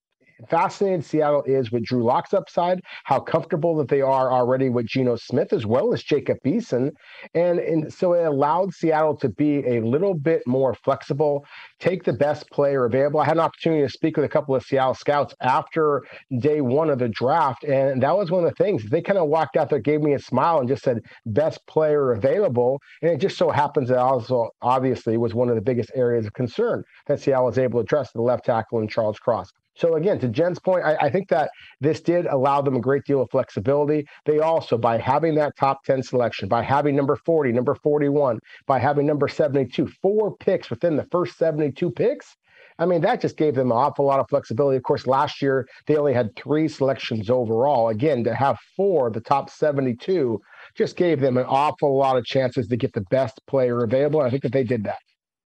fascinated 0.50 1.06
Seattle 1.06 1.44
is 1.44 1.72
with 1.72 1.86
Drew 1.86 2.04
Lock's 2.04 2.34
upside, 2.34 2.82
how 3.04 3.20
comfortable 3.20 3.76
that 3.78 3.88
they 3.88 4.02
are 4.02 4.32
already 4.32 4.70
with 4.70 4.88
Geno 4.88 5.16
Smith 5.16 5.54
as 5.54 5.66
well 5.66 5.94
as 5.94 6.04
Jacob 6.04 6.38
Eason. 6.46 6.92
And, 7.34 7.60
and 7.60 7.94
so 7.94 8.14
it 8.14 8.26
allowed 8.26 8.74
Seattle 8.74 9.16
to 9.18 9.30
be 9.30 9.66
a 9.68 9.82
little 9.82 10.14
bit 10.14 10.42
more 10.46 10.74
flexible, 10.74 11.46
take 11.80 12.04
the 12.04 12.14
best 12.14 12.50
player 12.52 12.86
available. 12.86 13.20
I 13.20 13.26
had 13.26 13.38
an 13.38 13.44
opportunity 13.44 13.84
to 13.84 13.90
speak 13.90 14.18
with 14.18 14.26
a 14.26 14.30
couple 14.30 14.56
of 14.56 14.64
Seattle 14.64 14.94
scouts 14.94 15.34
after 15.42 16.04
day 16.40 16.62
one 16.62 16.90
of 16.90 17.00
the 17.00 17.10
draft. 17.10 17.64
And 17.64 18.02
that 18.04 18.16
was 18.16 18.32
one 18.32 18.44
of 18.44 18.50
the 18.56 18.64
things 18.64 18.90
they 18.90 19.02
kind 19.02 19.20
of 19.20 19.28
walked 19.28 19.58
out 19.58 19.70
there, 19.70 19.80
gave 19.80 20.02
me 20.02 20.14
a 20.14 20.20
smile 20.20 20.60
and 20.60 20.68
just 20.68 20.84
said, 20.84 21.00
best 21.26 21.66
player 21.68 22.12
available. 22.12 22.80
And 23.02 23.12
it 23.12 23.18
just 23.18 23.38
so 23.38 23.50
happens 23.50 23.90
that 23.90 23.98
also 23.98 24.50
obviously 24.62 25.18
was 25.18 25.34
one 25.34 25.50
of 25.50 25.56
the 25.56 25.62
biggest 25.62 25.92
areas 25.96 26.26
of 26.26 26.34
concern 26.34 26.84
that 27.08 27.20
Seattle 27.20 27.46
was 27.46 27.58
able 27.58 27.80
to 27.80 27.84
address 27.84 28.12
the 28.12 28.22
left 28.22 28.46
tackle 28.46 28.80
in 28.80 28.88
Charles 28.88 29.20
Cross. 29.20 29.52
So 29.76 29.96
again, 29.96 30.20
to 30.20 30.28
Jen's 30.28 30.60
point, 30.60 30.86
I, 30.86 30.96
I, 30.96 31.10
think 31.10 31.30
that 31.30 31.50
this 31.82 32.00
did 32.00 32.28
allow 32.28 32.62
them 32.62 32.76
a 32.76 32.80
great 32.82 33.06
deal 33.06 33.22
of 33.22 33.30
flexibility. 33.32 34.06
They 34.26 34.40
also, 34.40 34.78
by 34.78 34.98
having 34.98 35.34
that 35.36 35.56
top 35.58 35.84
10 35.84 36.04
selection, 36.04 36.48
by 36.48 36.62
having 36.62 36.96
number 36.96 37.16
40, 37.16 37.52
number 37.52 37.76
41, 37.76 38.40
by 38.68 38.80
having 38.80 39.08
number 39.08 39.28
72, 39.28 39.88
four 40.02 40.36
picks 40.38 40.70
within 40.70 40.96
the 40.96 41.08
first 41.12 41.38
72 41.38 41.90
picks, 41.92 42.36
I 42.80 42.86
mean, 42.86 43.02
that 43.02 43.22
just 43.22 43.38
gave 43.38 43.56
them 43.56 43.72
an 43.72 43.78
awful 43.78 44.06
lot 44.06 44.20
of 44.20 44.28
flexibility. 44.30 44.78
Of 44.78 44.84
course, 44.84 45.06
last 45.06 45.42
year 45.42 45.68
they 45.88 45.96
only 45.96 46.14
had 46.14 46.36
three 46.36 46.68
selections 46.68 47.30
overall. 47.30 47.90
Again, 47.90 48.24
to 48.24 48.34
have 48.34 48.58
four 48.76 49.08
of 49.08 49.14
the 49.14 49.22
top 49.22 49.50
72 49.50 50.40
just 50.76 50.96
gave 50.96 51.20
them 51.20 51.38
an 51.38 51.46
awful 51.48 51.96
lot 51.96 52.18
of 52.18 52.26
chances 52.26 52.68
to 52.68 52.78
get 52.78 52.94
the 52.94 53.06
best 53.10 53.40
player 53.48 53.84
available. 53.84 54.22
I 54.22 54.30
think 54.30 54.44
that 54.44 54.54
they 54.54 54.64
did 54.64 54.84
that. 54.86 54.98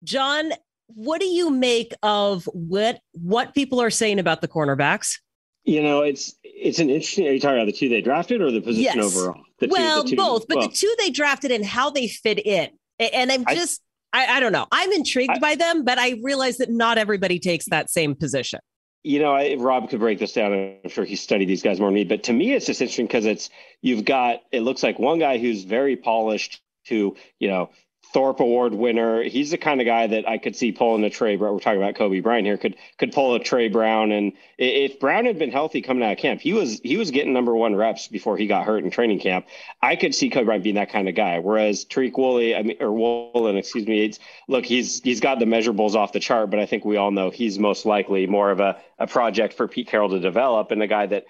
John, 0.04 0.52
what 0.88 1.20
do 1.20 1.26
you 1.26 1.50
make 1.50 1.92
of 2.02 2.44
what 2.52 3.00
what 3.12 3.54
people 3.54 3.80
are 3.80 3.90
saying 3.90 4.18
about 4.18 4.40
the 4.40 4.48
cornerbacks? 4.48 5.18
You 5.64 5.82
know, 5.82 6.00
it's 6.02 6.34
it's 6.42 6.78
an 6.78 6.88
interesting. 6.88 7.26
Are 7.26 7.32
you 7.32 7.40
talking 7.40 7.58
about 7.58 7.66
the 7.66 7.72
two 7.72 7.88
they 7.88 8.00
drafted 8.00 8.40
or 8.40 8.50
the 8.50 8.60
position 8.60 8.96
yes. 8.96 9.16
overall? 9.16 9.42
The 9.60 9.68
well, 9.68 10.02
two, 10.02 10.10
two, 10.10 10.16
both, 10.16 10.48
but 10.48 10.58
well, 10.58 10.68
the 10.68 10.74
two 10.74 10.92
they 10.98 11.10
drafted 11.10 11.50
and 11.50 11.64
how 11.64 11.90
they 11.90 12.08
fit 12.08 12.38
in. 12.44 12.70
And 12.98 13.30
I'm 13.30 13.44
just, 13.46 13.80
I, 14.12 14.26
I, 14.26 14.36
I 14.36 14.40
don't 14.40 14.52
know. 14.52 14.66
I'm 14.72 14.90
intrigued 14.92 15.34
I, 15.34 15.38
by 15.38 15.54
them, 15.54 15.84
but 15.84 15.98
I 15.98 16.18
realize 16.22 16.56
that 16.58 16.70
not 16.70 16.98
everybody 16.98 17.38
takes 17.38 17.66
that 17.66 17.90
same 17.90 18.14
position. 18.14 18.60
You 19.04 19.20
know, 19.20 19.32
I, 19.32 19.54
Rob 19.58 19.88
could 19.88 20.00
break 20.00 20.18
this 20.18 20.32
down. 20.32 20.52
I'm 20.52 20.90
sure 20.90 21.04
he 21.04 21.16
studied 21.16 21.48
these 21.48 21.62
guys 21.62 21.78
more 21.78 21.88
than 21.88 21.94
me. 21.94 22.04
But 22.04 22.24
to 22.24 22.32
me, 22.32 22.54
it's 22.54 22.66
just 22.66 22.80
interesting 22.80 23.06
because 23.06 23.26
it's 23.26 23.50
you've 23.82 24.04
got. 24.04 24.40
It 24.50 24.60
looks 24.60 24.82
like 24.82 24.98
one 24.98 25.18
guy 25.18 25.38
who's 25.38 25.64
very 25.64 25.96
polished, 25.96 26.60
who 26.88 27.16
you 27.38 27.48
know 27.48 27.70
Thorpe 28.12 28.40
Award 28.40 28.72
winner. 28.72 29.22
He's 29.22 29.50
the 29.50 29.58
kind 29.58 29.80
of 29.80 29.86
guy 29.86 30.06
that 30.06 30.26
I 30.26 30.38
could 30.38 30.56
see 30.56 30.72
pulling 30.72 31.04
a 31.04 31.10
Trey. 31.10 31.36
Brown. 31.36 31.52
We're 31.52 31.60
talking 31.60 31.82
about 31.82 31.94
Coby 31.94 32.22
Bryant 32.22 32.46
here. 32.46 32.56
Could 32.56 32.76
could 32.96 33.12
pull 33.12 33.34
a 33.34 33.38
Tre 33.38 33.68
Brown, 33.68 34.12
and 34.12 34.32
if 34.56 34.98
Brown 34.98 35.26
had 35.26 35.38
been 35.38 35.50
healthy 35.50 35.82
coming 35.82 36.02
out 36.02 36.12
of 36.12 36.18
camp, 36.18 36.40
he 36.40 36.54
was 36.54 36.80
he 36.82 36.96
was 36.96 37.10
getting 37.10 37.34
number 37.34 37.54
one 37.54 37.76
reps 37.76 38.08
before 38.08 38.38
he 38.38 38.46
got 38.46 38.64
hurt 38.64 38.82
in 38.82 38.90
training 38.90 39.20
camp. 39.20 39.46
I 39.82 39.94
could 39.96 40.14
see 40.14 40.30
Coby 40.30 40.46
Bryant 40.46 40.64
being 40.64 40.76
that 40.76 40.90
kind 40.90 41.08
of 41.08 41.14
guy. 41.14 41.38
Whereas 41.38 41.84
Tariq 41.84 42.16
Woolley, 42.16 42.56
I 42.56 42.62
mean, 42.62 42.76
or 42.80 42.92
Woolen, 42.92 43.56
excuse 43.56 43.86
me, 43.86 44.10
look 44.48 44.64
he's 44.64 45.00
he's 45.02 45.20
got 45.20 45.38
the 45.38 45.44
measurables 45.44 45.94
off 45.94 46.12
the 46.12 46.20
chart, 46.20 46.50
but 46.50 46.60
I 46.60 46.66
think 46.66 46.84
we 46.84 46.96
all 46.96 47.10
know 47.10 47.28
he's 47.28 47.58
most 47.58 47.84
likely 47.84 48.26
more 48.26 48.50
of 48.50 48.60
a 48.60 48.78
a 48.98 49.06
project 49.06 49.52
for 49.54 49.68
Pete 49.68 49.88
Carroll 49.88 50.08
to 50.10 50.20
develop, 50.20 50.70
and 50.70 50.82
a 50.82 50.86
guy 50.86 51.06
that 51.06 51.26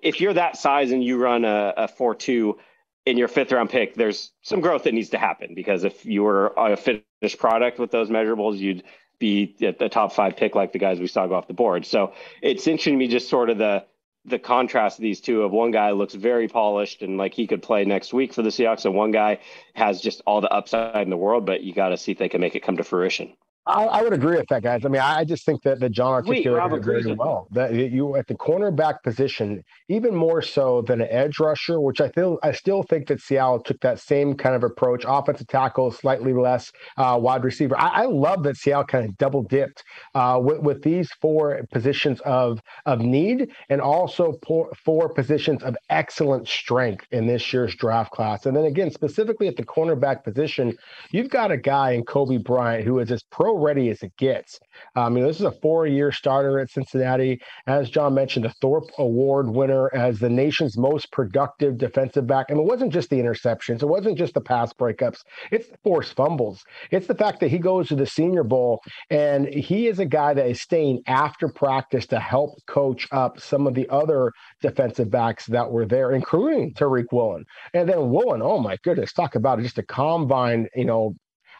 if 0.00 0.20
you're 0.20 0.34
that 0.34 0.56
size 0.56 0.90
and 0.90 1.04
you 1.04 1.18
run 1.18 1.44
a, 1.44 1.74
a 1.76 1.88
four 1.88 2.14
two 2.14 2.58
in 3.06 3.18
your 3.18 3.28
fifth 3.28 3.52
round 3.52 3.70
pick, 3.70 3.94
there's 3.94 4.32
some 4.42 4.60
growth 4.60 4.84
that 4.84 4.94
needs 4.94 5.10
to 5.10 5.18
happen 5.18 5.54
because 5.54 5.84
if 5.84 6.04
you 6.06 6.22
were 6.22 6.54
a 6.56 6.76
finished 6.76 7.38
product 7.38 7.78
with 7.78 7.90
those 7.90 8.08
measurables, 8.08 8.58
you'd 8.58 8.82
be 9.18 9.54
at 9.62 9.78
the 9.78 9.88
top 9.88 10.12
five 10.12 10.36
pick 10.36 10.54
like 10.54 10.72
the 10.72 10.78
guys 10.78 10.98
we 10.98 11.06
saw 11.06 11.26
go 11.26 11.34
off 11.34 11.46
the 11.46 11.54
board. 11.54 11.86
So 11.86 12.14
it's 12.42 12.66
interesting 12.66 12.94
to 12.94 12.98
me 12.98 13.08
just 13.08 13.28
sort 13.28 13.50
of 13.50 13.58
the 13.58 13.84
the 14.26 14.38
contrast 14.38 14.98
of 14.98 15.02
these 15.02 15.20
two 15.20 15.42
of 15.42 15.52
one 15.52 15.70
guy 15.70 15.90
looks 15.90 16.14
very 16.14 16.48
polished 16.48 17.02
and 17.02 17.18
like 17.18 17.34
he 17.34 17.46
could 17.46 17.62
play 17.62 17.84
next 17.84 18.14
week 18.14 18.32
for 18.32 18.40
the 18.40 18.48
Seahawks, 18.48 18.86
and 18.86 18.94
one 18.94 19.10
guy 19.10 19.38
has 19.74 20.00
just 20.00 20.22
all 20.26 20.40
the 20.40 20.50
upside 20.50 21.02
in 21.02 21.10
the 21.10 21.16
world, 21.16 21.44
but 21.44 21.62
you 21.62 21.74
got 21.74 21.90
to 21.90 21.98
see 21.98 22.12
if 22.12 22.18
they 22.18 22.30
can 22.30 22.40
make 22.40 22.54
it 22.54 22.62
come 22.62 22.78
to 22.78 22.84
fruition. 22.84 23.34
I, 23.66 23.84
I, 23.84 24.02
would 24.02 24.12
agree 24.12 24.36
with 24.36 24.46
that, 24.50 24.62
guys. 24.62 24.84
I 24.84 24.88
mean, 24.88 25.00
I 25.00 25.24
just 25.24 25.46
think 25.46 25.62
that, 25.62 25.80
that 25.80 25.90
John 25.90 26.12
articulated 26.12 26.70
Wait, 26.70 26.84
very 26.84 27.14
well. 27.14 27.48
That 27.50 27.72
you 27.72 28.16
at 28.16 28.26
the 28.26 28.34
cornerback 28.34 29.02
position, 29.02 29.62
even 29.88 30.14
more 30.14 30.42
so 30.42 30.82
than 30.82 31.00
an 31.00 31.08
edge 31.10 31.38
rusher, 31.38 31.80
which 31.80 32.00
I 32.00 32.10
feel 32.10 32.38
I 32.42 32.52
still 32.52 32.82
think 32.82 33.06
that 33.08 33.20
Seattle 33.20 33.60
took 33.60 33.80
that 33.80 33.98
same 34.00 34.34
kind 34.34 34.54
of 34.54 34.64
approach. 34.64 35.04
Offensive 35.08 35.46
tackle, 35.46 35.90
slightly 35.90 36.34
less 36.34 36.70
uh, 36.98 37.18
wide 37.20 37.42
receiver. 37.42 37.78
I, 37.78 38.02
I, 38.02 38.04
love 38.04 38.42
that 38.42 38.56
Seattle 38.56 38.84
kind 38.84 39.08
of 39.08 39.16
double 39.16 39.42
dipped 39.42 39.82
uh, 40.14 40.38
with, 40.42 40.60
with 40.60 40.82
these 40.82 41.10
four 41.22 41.60
positions 41.72 42.20
of 42.20 42.60
of 42.84 43.00
need 43.00 43.50
and 43.70 43.80
also 43.80 44.34
four, 44.46 44.70
four 44.84 45.08
positions 45.08 45.62
of 45.62 45.74
excellent 45.88 46.48
strength 46.48 47.06
in 47.12 47.26
this 47.26 47.50
year's 47.52 47.74
draft 47.76 48.12
class. 48.12 48.44
And 48.44 48.54
then 48.54 48.64
again, 48.64 48.90
specifically 48.90 49.48
at 49.48 49.56
the 49.56 49.64
cornerback 49.64 50.22
position, 50.22 50.76
you've 51.12 51.30
got 51.30 51.50
a 51.50 51.56
guy 51.56 51.92
in 51.92 52.04
Coby 52.04 52.42
Bryant 52.42 52.84
who 52.84 52.98
is 52.98 53.10
as 53.10 53.22
pro 53.30 53.53
ready 53.58 53.90
as 53.90 54.02
it 54.02 54.16
gets. 54.16 54.58
Um, 54.96 55.16
you 55.16 55.22
know, 55.22 55.28
this 55.28 55.40
is 55.40 55.46
a 55.46 55.52
four-year 55.52 56.12
starter 56.12 56.58
at 56.58 56.70
Cincinnati. 56.70 57.40
As 57.66 57.90
John 57.90 58.14
mentioned, 58.14 58.44
the 58.44 58.54
Thorpe 58.60 58.90
Award 58.98 59.48
winner 59.48 59.94
as 59.94 60.18
the 60.18 60.28
nation's 60.28 60.76
most 60.76 61.10
productive 61.12 61.78
defensive 61.78 62.26
back. 62.26 62.46
And 62.50 62.58
it 62.58 62.64
wasn't 62.64 62.92
just 62.92 63.10
the 63.10 63.16
interceptions. 63.16 63.82
It 63.82 63.86
wasn't 63.86 64.18
just 64.18 64.34
the 64.34 64.40
pass 64.40 64.72
breakups. 64.72 65.18
It's 65.50 65.68
the 65.68 65.78
forced 65.82 66.14
fumbles. 66.14 66.62
It's 66.90 67.06
the 67.06 67.14
fact 67.14 67.40
that 67.40 67.48
he 67.48 67.58
goes 67.58 67.88
to 67.88 67.94
the 67.94 68.06
Senior 68.06 68.44
Bowl 68.44 68.80
and 69.10 69.46
he 69.46 69.86
is 69.86 69.98
a 69.98 70.06
guy 70.06 70.34
that 70.34 70.46
is 70.46 70.60
staying 70.60 71.02
after 71.06 71.48
practice 71.48 72.06
to 72.06 72.18
help 72.18 72.50
coach 72.66 73.06
up 73.12 73.40
some 73.40 73.66
of 73.66 73.74
the 73.74 73.88
other 73.88 74.32
defensive 74.60 75.10
backs 75.10 75.46
that 75.46 75.70
were 75.70 75.86
there, 75.86 76.12
including 76.12 76.74
Tariq 76.74 77.06
Woolen. 77.12 77.44
And 77.72 77.88
then 77.88 78.10
Woolen, 78.10 78.42
oh 78.42 78.58
my 78.58 78.76
goodness, 78.82 79.12
talk 79.12 79.34
about 79.34 79.60
just 79.60 79.78
a 79.78 79.82
combine, 79.82 80.68
you 80.74 80.84
know, 80.84 81.14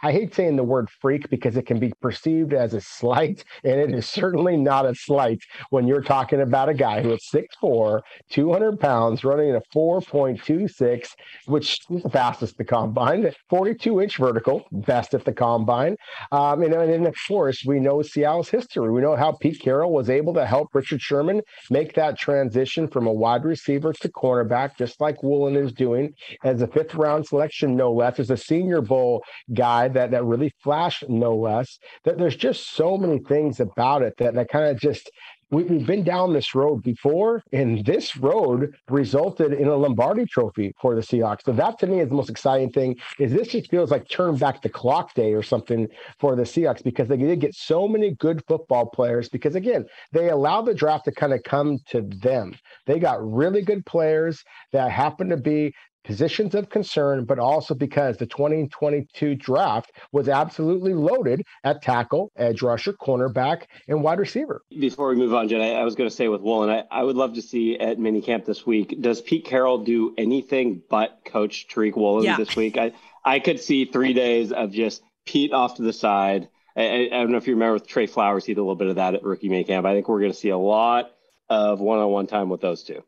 I 0.04 0.12
hate 0.12 0.34
saying 0.34 0.56
the 0.56 0.64
word 0.64 0.90
freak 1.00 1.30
because 1.30 1.56
it 1.56 1.64
can 1.64 1.78
be 1.78 1.90
perceived 2.02 2.52
as 2.52 2.74
a 2.74 2.80
slight, 2.82 3.42
and 3.64 3.80
it 3.80 3.90
is 3.90 4.06
certainly 4.06 4.54
not 4.54 4.84
a 4.84 4.94
slight 4.94 5.40
when 5.70 5.86
you're 5.86 6.02
talking 6.02 6.42
about 6.42 6.68
a 6.68 6.74
guy 6.74 7.00
who 7.00 7.14
is 7.14 7.26
6'4, 7.32 8.02
200 8.28 8.78
pounds, 8.78 9.24
running 9.24 9.54
a 9.56 9.62
4.26, 9.74 11.08
which 11.46 11.78
is 11.88 12.02
the 12.02 12.10
fastest 12.10 12.58
the 12.58 12.64
combine, 12.64 13.32
42 13.48 14.02
inch 14.02 14.18
vertical, 14.18 14.66
best 14.72 15.14
at 15.14 15.24
the 15.24 15.32
combine. 15.32 15.96
Um, 16.32 16.60
and, 16.60 16.74
and 16.74 17.06
of 17.06 17.16
course, 17.26 17.64
we 17.64 17.80
know 17.80 18.02
Seattle's 18.02 18.50
history. 18.50 18.90
We 18.90 19.00
know 19.00 19.16
how 19.16 19.32
Pete 19.32 19.58
Carroll 19.58 19.94
was 19.94 20.10
able 20.10 20.34
to 20.34 20.44
help 20.44 20.68
Richard 20.74 21.00
Sherman 21.00 21.40
make 21.70 21.94
that 21.94 22.18
transition 22.18 22.88
from 22.88 23.06
a 23.06 23.12
wide 23.12 23.46
receiver 23.46 23.94
to 23.94 24.08
cornerback, 24.10 24.76
just 24.76 25.00
like 25.00 25.22
Woolen 25.22 25.56
is 25.56 25.72
doing 25.72 26.12
as 26.44 26.60
a 26.60 26.66
fifth 26.66 26.94
round 26.94 27.26
selection, 27.26 27.74
no 27.74 27.90
less, 27.90 28.20
as 28.20 28.28
a 28.28 28.36
Senior 28.36 28.82
Bowl 28.82 29.24
guy 29.54 29.88
that 29.94 30.10
that 30.10 30.24
really 30.24 30.52
flashed 30.62 31.08
no 31.08 31.34
less. 31.34 31.78
That 32.04 32.18
there's 32.18 32.36
just 32.36 32.74
so 32.74 32.96
many 32.96 33.18
things 33.20 33.60
about 33.60 34.02
it 34.02 34.14
that 34.18 34.34
that 34.34 34.48
kind 34.48 34.66
of 34.66 34.80
just 34.80 35.10
we, 35.50 35.66
have 35.68 35.86
been 35.86 36.02
down 36.04 36.32
this 36.32 36.54
road 36.54 36.82
before, 36.82 37.42
and 37.52 37.84
this 37.84 38.16
road 38.16 38.74
resulted 38.88 39.52
in 39.52 39.68
a 39.68 39.76
Lombardi 39.76 40.26
trophy 40.26 40.74
for 40.80 40.94
the 40.94 41.00
Seahawks. 41.00 41.44
So 41.44 41.52
that 41.52 41.78
to 41.78 41.86
me 41.86 42.00
is 42.00 42.08
the 42.08 42.14
most 42.14 42.30
exciting 42.30 42.70
thing 42.70 42.96
is 43.18 43.32
this 43.32 43.48
just 43.48 43.70
feels 43.70 43.90
like 43.90 44.08
turn 44.08 44.36
back 44.36 44.62
the 44.62 44.68
clock 44.68 45.14
day 45.14 45.32
or 45.32 45.42
something 45.42 45.88
for 46.18 46.34
the 46.34 46.42
Seahawks 46.42 46.82
because 46.82 47.08
they 47.08 47.16
did 47.16 47.40
get 47.40 47.54
so 47.54 47.86
many 47.86 48.14
good 48.14 48.42
football 48.46 48.86
players 48.86 49.28
because 49.28 49.54
again, 49.54 49.84
they 50.12 50.30
allowed 50.30 50.62
the 50.62 50.74
draft 50.74 51.04
to 51.04 51.12
kind 51.12 51.32
of 51.32 51.42
come 51.44 51.78
to 51.88 52.02
them. 52.02 52.54
They 52.86 52.98
got 52.98 53.24
really 53.24 53.62
good 53.62 53.86
players 53.86 54.42
that 54.72 54.90
happen 54.90 55.28
to 55.28 55.36
be 55.36 55.72
positions 56.04 56.54
of 56.54 56.68
concern, 56.68 57.24
but 57.24 57.38
also 57.38 57.74
because 57.74 58.16
the 58.18 58.26
2022 58.26 59.34
draft 59.34 59.92
was 60.12 60.28
absolutely 60.28 60.94
loaded 60.94 61.42
at 61.64 61.82
tackle, 61.82 62.30
edge 62.36 62.62
rusher, 62.62 62.92
cornerback, 62.92 63.62
and 63.88 64.02
wide 64.02 64.18
receiver. 64.18 64.62
Before 64.70 65.08
we 65.08 65.16
move 65.16 65.34
on, 65.34 65.48
Jen, 65.48 65.60
I, 65.60 65.72
I 65.72 65.84
was 65.84 65.94
going 65.94 66.08
to 66.08 66.14
say 66.14 66.28
with 66.28 66.42
Woolen, 66.42 66.70
I, 66.70 66.84
I, 66.90 67.02
would 67.02 67.16
love 67.16 67.34
to 67.34 67.42
see 67.42 67.78
at 67.78 67.98
minicamp 67.98 68.44
this 68.44 68.66
week, 68.66 69.00
does 69.00 69.20
Pete 69.20 69.46
Carroll 69.46 69.78
do 69.78 70.14
anything 70.18 70.82
but 70.88 71.20
coach 71.24 71.66
Tariq 71.68 71.96
Woolen 71.96 72.24
yeah. 72.24 72.36
this 72.36 72.54
week? 72.54 72.76
I, 72.76 72.92
I 73.24 73.40
could 73.40 73.58
see 73.58 73.86
three 73.86 74.12
days 74.12 74.52
of 74.52 74.70
just 74.70 75.02
Pete 75.24 75.52
off 75.52 75.76
to 75.76 75.82
the 75.82 75.92
side. 75.92 76.48
I, 76.76 77.08
I 77.10 77.16
don't 77.16 77.30
know 77.30 77.38
if 77.38 77.46
you 77.46 77.54
remember 77.54 77.74
with 77.74 77.86
Tre 77.86 78.06
Flowers, 78.06 78.44
he 78.44 78.52
did 78.52 78.60
a 78.60 78.62
little 78.62 78.76
bit 78.76 78.88
of 78.88 78.96
that 78.96 79.14
at 79.14 79.22
rookie 79.22 79.48
minicamp. 79.48 79.86
I 79.86 79.94
think 79.94 80.08
we're 80.08 80.20
going 80.20 80.32
to 80.32 80.38
see 80.38 80.50
a 80.50 80.58
lot 80.58 81.10
of 81.48 81.80
one-on-one 81.80 82.26
time 82.26 82.48
with 82.48 82.60
those 82.60 82.82
two. 82.82 83.02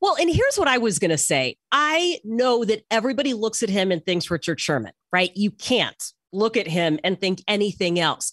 Well, 0.00 0.16
and 0.16 0.30
here's 0.30 0.56
what 0.56 0.68
I 0.68 0.78
was 0.78 0.98
going 0.98 1.10
to 1.10 1.18
say. 1.18 1.56
I 1.72 2.20
know 2.24 2.64
that 2.64 2.84
everybody 2.90 3.34
looks 3.34 3.62
at 3.62 3.70
him 3.70 3.90
and 3.90 4.04
thinks 4.04 4.30
Richard 4.30 4.60
Sherman, 4.60 4.92
right? 5.12 5.30
You 5.34 5.50
can't 5.50 6.02
look 6.32 6.56
at 6.56 6.66
him 6.66 6.98
and 7.02 7.20
think 7.20 7.42
anything 7.48 7.98
else. 7.98 8.32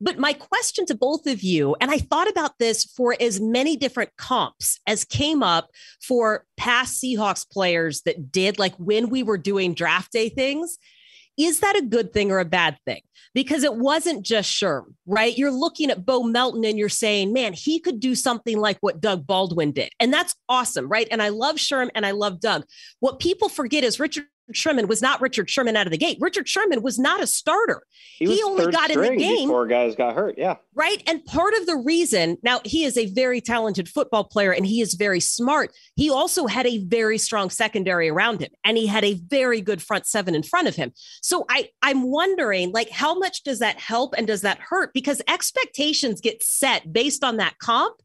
But 0.00 0.18
my 0.18 0.32
question 0.32 0.86
to 0.86 0.94
both 0.94 1.26
of 1.26 1.42
you, 1.42 1.74
and 1.80 1.90
I 1.90 1.98
thought 1.98 2.30
about 2.30 2.58
this 2.58 2.84
for 2.84 3.16
as 3.20 3.40
many 3.40 3.76
different 3.76 4.10
comps 4.16 4.78
as 4.86 5.04
came 5.04 5.42
up 5.42 5.70
for 6.00 6.46
past 6.56 7.02
Seahawks 7.02 7.48
players 7.50 8.02
that 8.02 8.30
did, 8.30 8.58
like 8.58 8.74
when 8.76 9.08
we 9.08 9.24
were 9.24 9.38
doing 9.38 9.74
draft 9.74 10.12
day 10.12 10.28
things, 10.28 10.78
is 11.38 11.60
that 11.60 11.76
a 11.76 11.82
good 11.82 12.12
thing 12.12 12.30
or 12.30 12.40
a 12.40 12.44
bad 12.44 12.76
thing? 12.84 13.00
Because 13.34 13.62
it 13.62 13.76
wasn't 13.76 14.24
just 14.24 14.50
Sherm, 14.50 14.94
right? 15.06 15.36
You're 15.36 15.52
looking 15.52 15.90
at 15.90 16.04
Bo 16.04 16.24
Melton 16.24 16.64
and 16.64 16.76
you're 16.76 16.88
saying, 16.88 17.32
man, 17.32 17.52
he 17.52 17.78
could 17.78 18.00
do 18.00 18.14
something 18.14 18.58
like 18.58 18.78
what 18.80 19.00
Doug 19.00 19.26
Baldwin 19.26 19.72
did. 19.72 19.90
And 20.00 20.12
that's 20.12 20.34
awesome, 20.48 20.88
right? 20.88 21.06
And 21.10 21.22
I 21.22 21.28
love 21.28 21.56
Sherm 21.56 21.90
and 21.94 22.04
I 22.04 22.10
love 22.10 22.40
Doug. 22.40 22.64
What 23.00 23.20
people 23.20 23.48
forget 23.48 23.84
is 23.84 24.00
Richard 24.00 24.26
Sherman 24.52 24.88
was 24.88 25.02
not 25.02 25.20
Richard 25.20 25.50
Sherman 25.50 25.76
out 25.76 25.86
of 25.86 25.90
the 25.90 25.98
gate. 25.98 26.18
Richard 26.20 26.48
Sherman 26.48 26.82
was 26.82 26.98
not 26.98 27.22
a 27.22 27.26
starter. 27.26 27.82
He, 28.18 28.26
he 28.26 28.42
only 28.42 28.70
got 28.70 28.90
in 28.90 29.00
the 29.00 29.16
game 29.16 29.48
before 29.48 29.66
guys 29.66 29.94
got 29.94 30.14
hurt. 30.14 30.36
Yeah. 30.38 30.56
Right. 30.74 31.02
And 31.06 31.24
part 31.24 31.54
of 31.54 31.66
the 31.66 31.76
reason 31.76 32.38
now 32.42 32.60
he 32.64 32.84
is 32.84 32.96
a 32.96 33.06
very 33.12 33.40
talented 33.40 33.88
football 33.88 34.24
player 34.24 34.52
and 34.52 34.66
he 34.66 34.80
is 34.80 34.94
very 34.94 35.20
smart. 35.20 35.72
He 35.96 36.10
also 36.10 36.46
had 36.46 36.66
a 36.66 36.84
very 36.84 37.18
strong 37.18 37.50
secondary 37.50 38.08
around 38.08 38.40
him 38.40 38.50
and 38.64 38.76
he 38.76 38.86
had 38.86 39.04
a 39.04 39.14
very 39.14 39.60
good 39.60 39.82
front 39.82 40.06
seven 40.06 40.34
in 40.34 40.42
front 40.42 40.68
of 40.68 40.76
him. 40.76 40.92
So 41.22 41.44
I, 41.50 41.68
I'm 41.82 42.10
wondering 42.10 42.72
like 42.72 42.90
how 42.90 43.18
much 43.18 43.42
does 43.42 43.58
that 43.58 43.78
help 43.78 44.14
and 44.16 44.26
does 44.26 44.42
that 44.42 44.58
hurt? 44.60 44.92
Because 44.94 45.22
expectations 45.28 46.20
get 46.20 46.42
set 46.42 46.92
based 46.92 47.22
on 47.22 47.36
that 47.36 47.58
comp. 47.58 47.96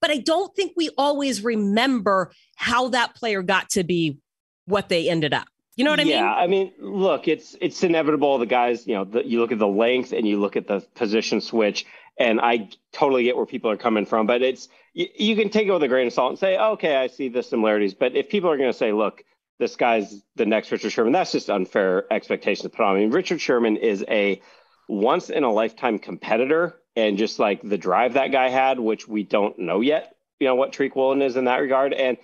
But 0.00 0.10
I 0.10 0.18
don't 0.18 0.54
think 0.56 0.72
we 0.76 0.90
always 0.98 1.44
remember 1.44 2.32
how 2.56 2.88
that 2.88 3.14
player 3.14 3.40
got 3.42 3.70
to 3.70 3.84
be 3.84 4.18
what 4.66 4.88
they 4.88 5.08
ended 5.08 5.32
up. 5.32 5.46
You 5.82 5.84
know 5.86 5.90
what 5.90 5.98
I 5.98 6.04
mean? 6.04 6.12
Yeah, 6.12 6.32
I 6.32 6.46
mean, 6.46 6.72
look, 6.78 7.26
it's 7.26 7.56
it's 7.60 7.82
inevitable. 7.82 8.38
The 8.38 8.46
guys, 8.46 8.86
you 8.86 8.94
know, 8.94 9.04
the, 9.04 9.26
you 9.26 9.40
look 9.40 9.50
at 9.50 9.58
the 9.58 9.66
length 9.66 10.12
and 10.12 10.24
you 10.28 10.38
look 10.38 10.54
at 10.54 10.68
the 10.68 10.78
position 10.94 11.40
switch, 11.40 11.86
and 12.16 12.40
I 12.40 12.68
totally 12.92 13.24
get 13.24 13.36
where 13.36 13.46
people 13.46 13.68
are 13.68 13.76
coming 13.76 14.06
from. 14.06 14.28
But 14.28 14.42
it's 14.42 14.68
you, 14.94 15.08
you 15.16 15.34
can 15.34 15.50
take 15.50 15.66
it 15.66 15.72
with 15.72 15.82
a 15.82 15.88
grain 15.88 16.06
of 16.06 16.12
salt 16.12 16.30
and 16.30 16.38
say, 16.38 16.56
okay, 16.56 16.94
I 16.94 17.08
see 17.08 17.30
the 17.30 17.42
similarities. 17.42 17.94
But 17.94 18.14
if 18.14 18.28
people 18.28 18.48
are 18.48 18.56
going 18.56 18.70
to 18.70 18.78
say, 18.78 18.92
look, 18.92 19.24
this 19.58 19.74
guy's 19.74 20.22
the 20.36 20.46
next 20.46 20.70
Richard 20.70 20.92
Sherman, 20.92 21.14
that's 21.14 21.32
just 21.32 21.50
unfair 21.50 22.04
expectations 22.12 22.62
to 22.62 22.68
put 22.68 22.84
on. 22.84 22.94
I 22.94 23.00
mean, 23.00 23.10
Richard 23.10 23.40
Sherman 23.40 23.76
is 23.76 24.04
a 24.06 24.40
once 24.88 25.30
in 25.30 25.42
a 25.42 25.50
lifetime 25.50 25.98
competitor, 25.98 26.76
and 26.94 27.18
just 27.18 27.40
like 27.40 27.60
the 27.60 27.76
drive 27.76 28.12
that 28.12 28.30
guy 28.30 28.50
had, 28.50 28.78
which 28.78 29.08
we 29.08 29.24
don't 29.24 29.58
know 29.58 29.80
yet, 29.80 30.14
you 30.38 30.46
know, 30.46 30.54
what 30.54 30.72
Tariq 30.72 30.94
Woolen 30.94 31.22
is 31.22 31.34
in 31.34 31.46
that 31.46 31.56
regard, 31.56 31.92
and 31.92 32.18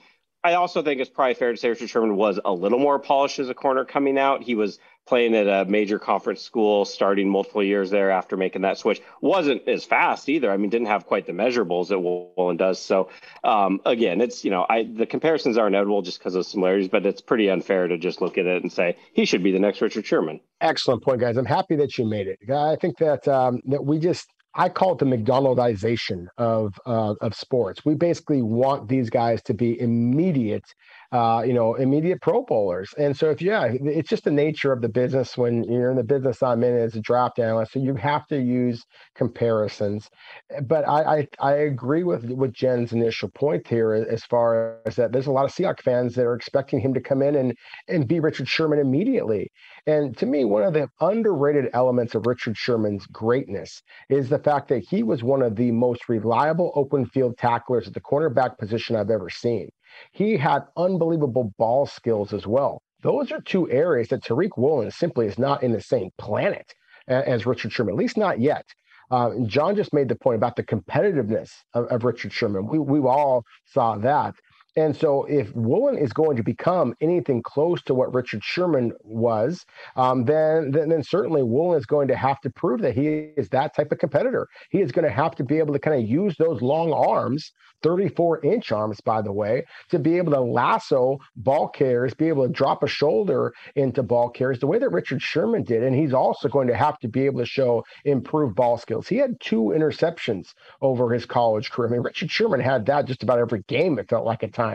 I 0.44 0.54
also 0.54 0.82
think 0.82 1.00
it's 1.00 1.10
probably 1.10 1.34
fair 1.34 1.50
to 1.52 1.58
say 1.58 1.68
Richard 1.68 1.90
Sherman 1.90 2.16
was 2.16 2.38
a 2.44 2.52
little 2.52 2.78
more 2.78 2.98
polished 2.98 3.38
as 3.38 3.48
a 3.48 3.54
corner 3.54 3.84
coming 3.84 4.16
out. 4.16 4.42
He 4.42 4.54
was 4.54 4.78
playing 5.04 5.34
at 5.34 5.48
a 5.48 5.64
major 5.68 5.98
conference 5.98 6.42
school, 6.42 6.84
starting 6.84 7.28
multiple 7.28 7.62
years 7.62 7.90
there 7.90 8.10
after 8.10 8.36
making 8.36 8.62
that 8.62 8.78
switch. 8.78 9.00
wasn't 9.20 9.66
as 9.66 9.84
fast 9.84 10.28
either. 10.28 10.50
I 10.50 10.56
mean, 10.56 10.70
didn't 10.70 10.86
have 10.88 11.06
quite 11.06 11.26
the 11.26 11.32
measurables 11.32 11.88
that 11.88 11.98
Woolen 11.98 12.56
does. 12.56 12.78
So 12.78 13.08
um, 13.42 13.80
again, 13.84 14.20
it's 14.20 14.44
you 14.44 14.50
know, 14.50 14.64
I 14.68 14.84
the 14.84 15.06
comparisons 15.06 15.58
are 15.58 15.66
inevitable 15.66 16.02
just 16.02 16.18
because 16.18 16.34
of 16.34 16.46
similarities, 16.46 16.88
but 16.88 17.04
it's 17.04 17.20
pretty 17.20 17.50
unfair 17.50 17.88
to 17.88 17.98
just 17.98 18.20
look 18.20 18.38
at 18.38 18.46
it 18.46 18.62
and 18.62 18.72
say 18.72 18.96
he 19.14 19.24
should 19.24 19.42
be 19.42 19.50
the 19.50 19.58
next 19.58 19.80
Richard 19.80 20.06
Sherman. 20.06 20.40
Excellent 20.60 21.02
point, 21.02 21.20
guys. 21.20 21.36
I'm 21.36 21.46
happy 21.46 21.74
that 21.76 21.98
you 21.98 22.04
made 22.04 22.28
it. 22.28 22.38
I 22.50 22.76
think 22.76 22.98
that 22.98 23.26
um, 23.26 23.60
that 23.66 23.84
we 23.84 23.98
just 23.98 24.28
I 24.58 24.68
call 24.68 24.92
it 24.92 24.98
the 24.98 25.04
McDonaldization 25.06 26.26
of 26.36 26.78
uh, 26.84 27.14
of 27.20 27.34
sports. 27.34 27.84
We 27.84 27.94
basically 27.94 28.42
want 28.42 28.88
these 28.88 29.08
guys 29.08 29.40
to 29.44 29.54
be 29.54 29.80
immediate 29.80 30.74
uh, 31.10 31.42
you 31.46 31.54
know, 31.54 31.74
immediate 31.74 32.20
Pro 32.20 32.42
Bowlers. 32.42 32.92
And 32.98 33.16
so, 33.16 33.30
if 33.30 33.40
yeah, 33.40 33.68
it's 33.72 34.10
just 34.10 34.24
the 34.24 34.30
nature 34.30 34.72
of 34.72 34.82
the 34.82 34.88
business 34.88 35.38
when 35.38 35.64
you're 35.64 35.90
in 35.90 35.96
the 35.96 36.04
business 36.04 36.42
I'm 36.42 36.62
in 36.62 36.76
as 36.76 36.96
a 36.96 37.00
draft 37.00 37.38
analyst. 37.38 37.72
So 37.72 37.80
you 37.80 37.94
have 37.94 38.26
to 38.26 38.38
use 38.38 38.84
comparisons. 39.14 40.10
But 40.64 40.86
I 40.86 41.18
I, 41.18 41.28
I 41.40 41.52
agree 41.52 42.02
with 42.02 42.24
with 42.30 42.52
Jen's 42.52 42.92
initial 42.92 43.30
point 43.30 43.66
here 43.66 43.94
as 43.94 44.24
far 44.24 44.78
as 44.84 44.96
that 44.96 45.12
there's 45.12 45.26
a 45.26 45.32
lot 45.32 45.46
of 45.46 45.52
Seahawks 45.52 45.80
fans 45.80 46.14
that 46.14 46.26
are 46.26 46.34
expecting 46.34 46.78
him 46.78 46.92
to 46.92 47.00
come 47.00 47.22
in 47.22 47.34
and 47.36 47.56
and 47.88 48.06
be 48.06 48.20
Richard 48.20 48.48
Sherman 48.48 48.78
immediately. 48.78 49.50
And 49.86 50.14
to 50.18 50.26
me, 50.26 50.44
one 50.44 50.62
of 50.62 50.74
the 50.74 50.88
underrated 51.00 51.70
elements 51.72 52.14
of 52.14 52.26
Richard 52.26 52.58
Sherman's 52.58 53.06
greatness 53.06 53.82
is 54.10 54.28
the 54.28 54.38
fact 54.38 54.68
that 54.68 54.84
he 54.84 55.02
was 55.02 55.22
one 55.22 55.40
of 55.40 55.56
the 55.56 55.70
most 55.70 56.08
reliable 56.08 56.72
open 56.74 57.06
field 57.06 57.38
tacklers 57.38 57.88
at 57.88 57.94
the 57.94 58.00
cornerback 58.00 58.58
position 58.58 58.94
I've 58.94 59.10
ever 59.10 59.30
seen. 59.30 59.70
He 60.12 60.36
had 60.36 60.64
unbelievable 60.76 61.54
ball 61.58 61.86
skills 61.86 62.32
as 62.32 62.46
well. 62.46 62.82
Those 63.02 63.30
are 63.30 63.40
two 63.40 63.70
areas 63.70 64.08
that 64.08 64.22
Tariq 64.22 64.50
Woolen 64.56 64.90
simply 64.90 65.26
is 65.26 65.38
not 65.38 65.62
in 65.62 65.72
the 65.72 65.80
same 65.80 66.10
planet 66.18 66.74
as 67.06 67.46
Richard 67.46 67.72
Sherman, 67.72 67.94
at 67.94 67.98
least 67.98 68.16
not 68.16 68.40
yet. 68.40 68.66
Uh, 69.10 69.30
John 69.46 69.74
just 69.74 69.94
made 69.94 70.08
the 70.08 70.16
point 70.16 70.36
about 70.36 70.56
the 70.56 70.62
competitiveness 70.62 71.50
of, 71.72 71.86
of 71.86 72.04
Richard 72.04 72.32
Sherman. 72.32 72.66
We 72.66 72.78
we 72.78 73.00
all 73.00 73.44
saw 73.64 73.96
that. 73.98 74.34
And 74.78 74.96
so, 74.96 75.24
if 75.24 75.52
Woolen 75.56 75.98
is 75.98 76.12
going 76.12 76.36
to 76.36 76.44
become 76.44 76.94
anything 77.00 77.42
close 77.42 77.82
to 77.82 77.94
what 77.94 78.14
Richard 78.14 78.44
Sherman 78.44 78.92
was, 79.02 79.66
um, 79.96 80.24
then, 80.24 80.70
then, 80.70 80.88
then 80.88 81.02
certainly 81.02 81.42
Woolen 81.42 81.76
is 81.78 81.84
going 81.84 82.06
to 82.06 82.16
have 82.16 82.40
to 82.42 82.50
prove 82.50 82.82
that 82.82 82.94
he 82.94 83.08
is 83.36 83.48
that 83.48 83.74
type 83.74 83.90
of 83.90 83.98
competitor. 83.98 84.46
He 84.70 84.80
is 84.80 84.92
going 84.92 85.04
to 85.04 85.10
have 85.10 85.34
to 85.34 85.42
be 85.42 85.58
able 85.58 85.72
to 85.72 85.80
kind 85.80 86.00
of 86.00 86.08
use 86.08 86.36
those 86.36 86.62
long 86.62 86.92
arms 86.92 87.50
34 87.82 88.44
inch 88.44 88.72
arms, 88.72 89.00
by 89.00 89.22
the 89.22 89.32
way, 89.32 89.64
to 89.90 89.98
be 89.98 90.16
able 90.16 90.32
to 90.32 90.40
lasso 90.40 91.18
ball 91.36 91.68
carriers, 91.68 92.14
be 92.14 92.28
able 92.28 92.46
to 92.46 92.52
drop 92.52 92.82
a 92.82 92.88
shoulder 92.88 93.52
into 93.76 94.02
ball 94.02 94.28
carriers 94.30 94.58
the 94.58 94.66
way 94.66 94.78
that 94.78 94.90
Richard 94.90 95.22
Sherman 95.22 95.62
did. 95.62 95.82
And 95.82 95.94
he's 95.94 96.12
also 96.12 96.48
going 96.48 96.68
to 96.68 96.76
have 96.76 96.98
to 97.00 97.08
be 97.08 97.26
able 97.26 97.40
to 97.40 97.46
show 97.46 97.84
improved 98.04 98.56
ball 98.56 98.78
skills. 98.78 99.08
He 99.08 99.16
had 99.16 99.40
two 99.40 99.72
interceptions 99.76 100.54
over 100.80 101.12
his 101.12 101.26
college 101.26 101.70
career. 101.70 101.88
I 101.88 101.92
mean, 101.92 102.02
Richard 102.02 102.30
Sherman 102.30 102.60
had 102.60 102.86
that 102.86 103.06
just 103.06 103.22
about 103.22 103.38
every 103.38 103.62
game, 103.68 103.98
it 103.98 104.08
felt 104.08 104.24
like 104.24 104.42
at 104.42 104.52
times. 104.52 104.67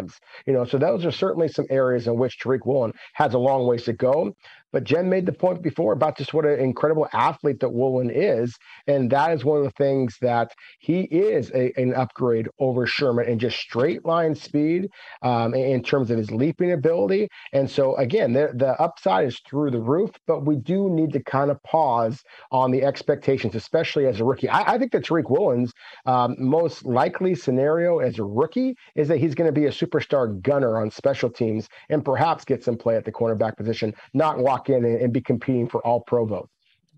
You 0.45 0.53
know, 0.53 0.65
so 0.65 0.77
those 0.77 1.05
are 1.05 1.11
certainly 1.11 1.47
some 1.47 1.65
areas 1.69 2.07
in 2.07 2.17
which 2.17 2.39
Tariq 2.39 2.65
Woolen 2.65 2.93
has 3.13 3.33
a 3.33 3.39
long 3.39 3.67
ways 3.67 3.83
to 3.83 3.93
go. 3.93 4.35
But 4.73 4.83
Jen 4.83 5.09
made 5.09 5.27
the 5.27 5.31
point 5.31 5.61
before 5.61 5.93
about 5.93 6.17
just 6.17 6.33
what 6.33 6.45
an 6.45 6.59
incredible 6.59 7.07
athlete 7.13 7.59
that 7.61 7.69
Woolen 7.69 8.09
is. 8.09 8.55
And 8.87 9.09
that 9.11 9.31
is 9.31 9.45
one 9.45 9.59
of 9.59 9.63
the 9.63 9.71
things 9.71 10.17
that 10.21 10.51
he 10.79 11.01
is 11.03 11.51
a, 11.51 11.71
an 11.79 11.93
upgrade 11.93 12.49
over 12.59 12.85
Sherman 12.87 13.27
in 13.27 13.39
just 13.39 13.57
straight 13.57 14.03
line 14.03 14.35
speed 14.35 14.89
um, 15.21 15.53
in 15.53 15.83
terms 15.83 16.09
of 16.09 16.17
his 16.17 16.31
leaping 16.31 16.71
ability. 16.71 17.29
And 17.53 17.69
so, 17.69 17.95
again, 17.97 18.33
the, 18.33 18.51
the 18.55 18.79
upside 18.81 19.27
is 19.27 19.39
through 19.47 19.71
the 19.71 19.79
roof, 19.79 20.11
but 20.25 20.45
we 20.45 20.55
do 20.55 20.89
need 20.89 21.13
to 21.13 21.23
kind 21.23 21.51
of 21.51 21.61
pause 21.63 22.23
on 22.51 22.71
the 22.71 22.83
expectations, 22.83 23.55
especially 23.55 24.07
as 24.07 24.19
a 24.19 24.23
rookie. 24.23 24.49
I, 24.49 24.73
I 24.73 24.77
think 24.79 24.91
that 24.93 25.05
Tariq 25.05 25.29
Woolen's 25.29 25.71
um, 26.07 26.35
most 26.39 26.83
likely 26.83 27.35
scenario 27.35 27.99
as 27.99 28.17
a 28.17 28.23
rookie 28.23 28.75
is 28.95 29.07
that 29.07 29.17
he's 29.17 29.35
going 29.35 29.47
to 29.47 29.53
be 29.53 29.67
a 29.67 29.71
superstar 29.71 30.41
gunner 30.41 30.79
on 30.79 30.89
special 30.89 31.29
teams 31.29 31.69
and 31.89 32.03
perhaps 32.03 32.43
get 32.43 32.63
some 32.63 32.75
play 32.75 32.95
at 32.95 33.05
the 33.05 33.11
cornerback 33.11 33.55
position, 33.55 33.93
not 34.13 34.39
walk 34.39 34.62
walk 34.63 34.75
in 34.75 34.85
and, 34.85 35.01
and 35.01 35.13
be 35.13 35.21
competing 35.21 35.67
for 35.67 35.85
all 35.85 36.01
pro 36.01 36.25
votes. 36.25 36.49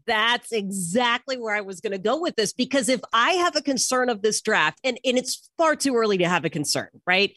That's 0.07 0.51
exactly 0.51 1.37
where 1.37 1.55
I 1.55 1.61
was 1.61 1.81
going 1.81 1.91
to 1.91 1.97
go 1.97 2.19
with 2.19 2.35
this 2.35 2.53
because 2.53 2.89
if 2.89 3.01
I 3.11 3.31
have 3.31 3.55
a 3.55 3.61
concern 3.61 4.09
of 4.09 4.21
this 4.21 4.39
draft, 4.41 4.79
and, 4.83 4.99
and 5.03 5.17
it's 5.17 5.49
far 5.57 5.75
too 5.75 5.95
early 5.95 6.17
to 6.19 6.29
have 6.29 6.45
a 6.45 6.49
concern, 6.49 6.89
right? 7.07 7.33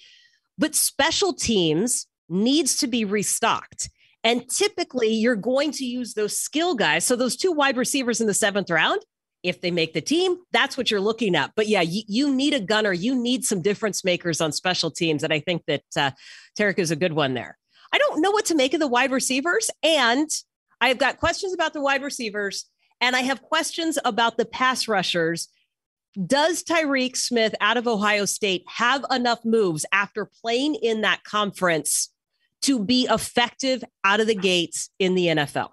But 0.58 0.74
special 0.74 1.32
teams 1.32 2.06
needs 2.28 2.76
to 2.78 2.86
be 2.86 3.06
restocked. 3.06 3.88
And 4.22 4.46
typically, 4.50 5.08
you're 5.08 5.36
going 5.36 5.70
to 5.72 5.84
use 5.84 6.12
those 6.12 6.36
skill 6.36 6.74
guys. 6.74 7.06
So, 7.06 7.16
those 7.16 7.36
two 7.36 7.52
wide 7.52 7.76
receivers 7.76 8.20
in 8.20 8.26
the 8.26 8.34
seventh 8.34 8.68
round, 8.68 9.00
if 9.44 9.60
they 9.60 9.70
make 9.70 9.94
the 9.94 10.00
team, 10.00 10.36
that's 10.52 10.76
what 10.76 10.90
you're 10.90 11.00
looking 11.00 11.36
at. 11.36 11.52
But 11.54 11.68
yeah, 11.68 11.82
you, 11.82 12.02
you 12.08 12.34
need 12.34 12.52
a 12.52 12.60
gunner. 12.60 12.92
You 12.92 13.14
need 13.14 13.44
some 13.44 13.62
difference 13.62 14.04
makers 14.04 14.40
on 14.40 14.50
special 14.50 14.90
teams. 14.90 15.22
And 15.22 15.32
I 15.32 15.38
think 15.38 15.62
that 15.68 15.84
uh, 15.96 16.10
Tariq 16.58 16.80
is 16.80 16.90
a 16.90 16.96
good 16.96 17.12
one 17.12 17.34
there. 17.34 17.56
I 17.92 17.98
don't 17.98 18.20
know 18.20 18.30
what 18.30 18.46
to 18.46 18.54
make 18.54 18.74
of 18.74 18.80
the 18.80 18.88
wide 18.88 19.10
receivers. 19.10 19.70
And 19.82 20.30
I've 20.80 20.98
got 20.98 21.18
questions 21.18 21.52
about 21.52 21.72
the 21.72 21.80
wide 21.80 22.02
receivers 22.02 22.66
and 23.00 23.14
I 23.14 23.20
have 23.20 23.42
questions 23.42 23.98
about 24.04 24.36
the 24.36 24.44
pass 24.44 24.88
rushers. 24.88 25.48
Does 26.26 26.64
Tyreke 26.64 27.16
Smith 27.16 27.54
out 27.60 27.76
of 27.76 27.86
Ohio 27.86 28.24
State 28.24 28.64
have 28.66 29.04
enough 29.10 29.44
moves 29.44 29.86
after 29.92 30.24
playing 30.24 30.74
in 30.76 31.02
that 31.02 31.22
conference 31.22 32.10
to 32.62 32.82
be 32.82 33.06
effective 33.08 33.84
out 34.04 34.20
of 34.20 34.26
the 34.26 34.34
gates 34.34 34.90
in 34.98 35.14
the 35.14 35.26
NFL? 35.26 35.68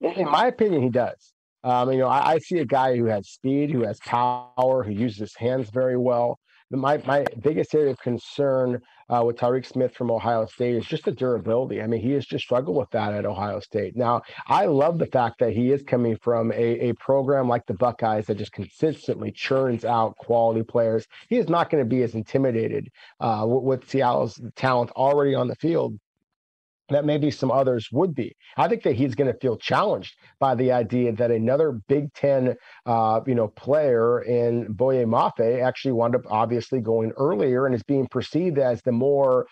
In 0.00 0.28
my 0.28 0.48
opinion, 0.48 0.82
he 0.82 0.90
does. 0.90 1.32
Um, 1.64 1.92
you 1.92 1.98
know, 1.98 2.08
I, 2.08 2.32
I, 2.32 2.38
see 2.38 2.58
a 2.58 2.64
guy 2.64 2.96
who 2.96 3.04
has 3.04 3.28
speed, 3.28 3.70
who 3.70 3.84
has 3.84 4.00
power, 4.00 4.82
who 4.82 4.90
uses 4.90 5.18
his 5.18 5.36
hands 5.36 5.70
very 5.70 5.96
well. 5.96 6.40
My 6.70 7.00
my 7.06 7.24
biggest 7.40 7.72
area 7.74 7.92
of 7.92 8.00
concern 8.00 8.80
uh, 9.12 9.22
with 9.22 9.36
Tyreke 9.36 9.66
Smith 9.66 9.94
from 9.94 10.10
Ohio 10.10 10.46
State 10.46 10.76
is 10.76 10.86
just 10.86 11.04
the 11.04 11.12
durability. 11.12 11.82
I 11.82 11.86
mean, 11.86 12.00
he 12.00 12.12
has 12.12 12.24
just 12.24 12.44
struggled 12.44 12.76
with 12.76 12.90
that 12.90 13.12
at 13.12 13.26
Ohio 13.26 13.60
State. 13.60 13.94
Now, 13.94 14.22
I 14.46 14.64
love 14.64 14.98
the 14.98 15.06
fact 15.06 15.40
that 15.40 15.52
he 15.52 15.70
is 15.70 15.82
coming 15.82 16.16
from 16.22 16.50
a, 16.52 16.88
a 16.88 16.94
program 16.94 17.46
like 17.46 17.66
the 17.66 17.74
Buckeyes 17.74 18.26
that 18.26 18.38
just 18.38 18.52
consistently 18.52 19.30
churns 19.30 19.84
out 19.84 20.16
quality 20.16 20.62
players. 20.62 21.06
He 21.28 21.36
is 21.36 21.48
not 21.48 21.68
going 21.68 21.84
to 21.84 21.88
be 21.88 22.02
as 22.02 22.14
intimidated 22.14 22.88
uh, 23.20 23.44
with, 23.46 23.64
with 23.64 23.90
Seattle's 23.90 24.40
talent 24.56 24.90
already 24.92 25.34
on 25.34 25.48
the 25.48 25.56
field 25.56 25.98
that 26.88 27.04
maybe 27.04 27.30
some 27.30 27.50
others 27.50 27.88
would 27.92 28.14
be. 28.14 28.36
I 28.56 28.68
think 28.68 28.82
that 28.82 28.96
he's 28.96 29.14
going 29.14 29.32
to 29.32 29.38
feel 29.38 29.56
challenged 29.56 30.14
by 30.38 30.54
the 30.54 30.72
idea 30.72 31.12
that 31.12 31.30
another 31.30 31.72
Big 31.88 32.12
Ten, 32.14 32.56
uh, 32.86 33.20
you 33.26 33.34
know, 33.34 33.48
player 33.48 34.22
in 34.22 34.72
Boye 34.72 35.04
Mafe 35.04 35.62
actually 35.62 35.92
wound 35.92 36.14
up 36.14 36.22
obviously 36.28 36.80
going 36.80 37.12
earlier 37.16 37.66
and 37.66 37.74
is 37.74 37.82
being 37.82 38.06
perceived 38.08 38.58
as 38.58 38.82
the 38.82 38.92
more 38.92 39.46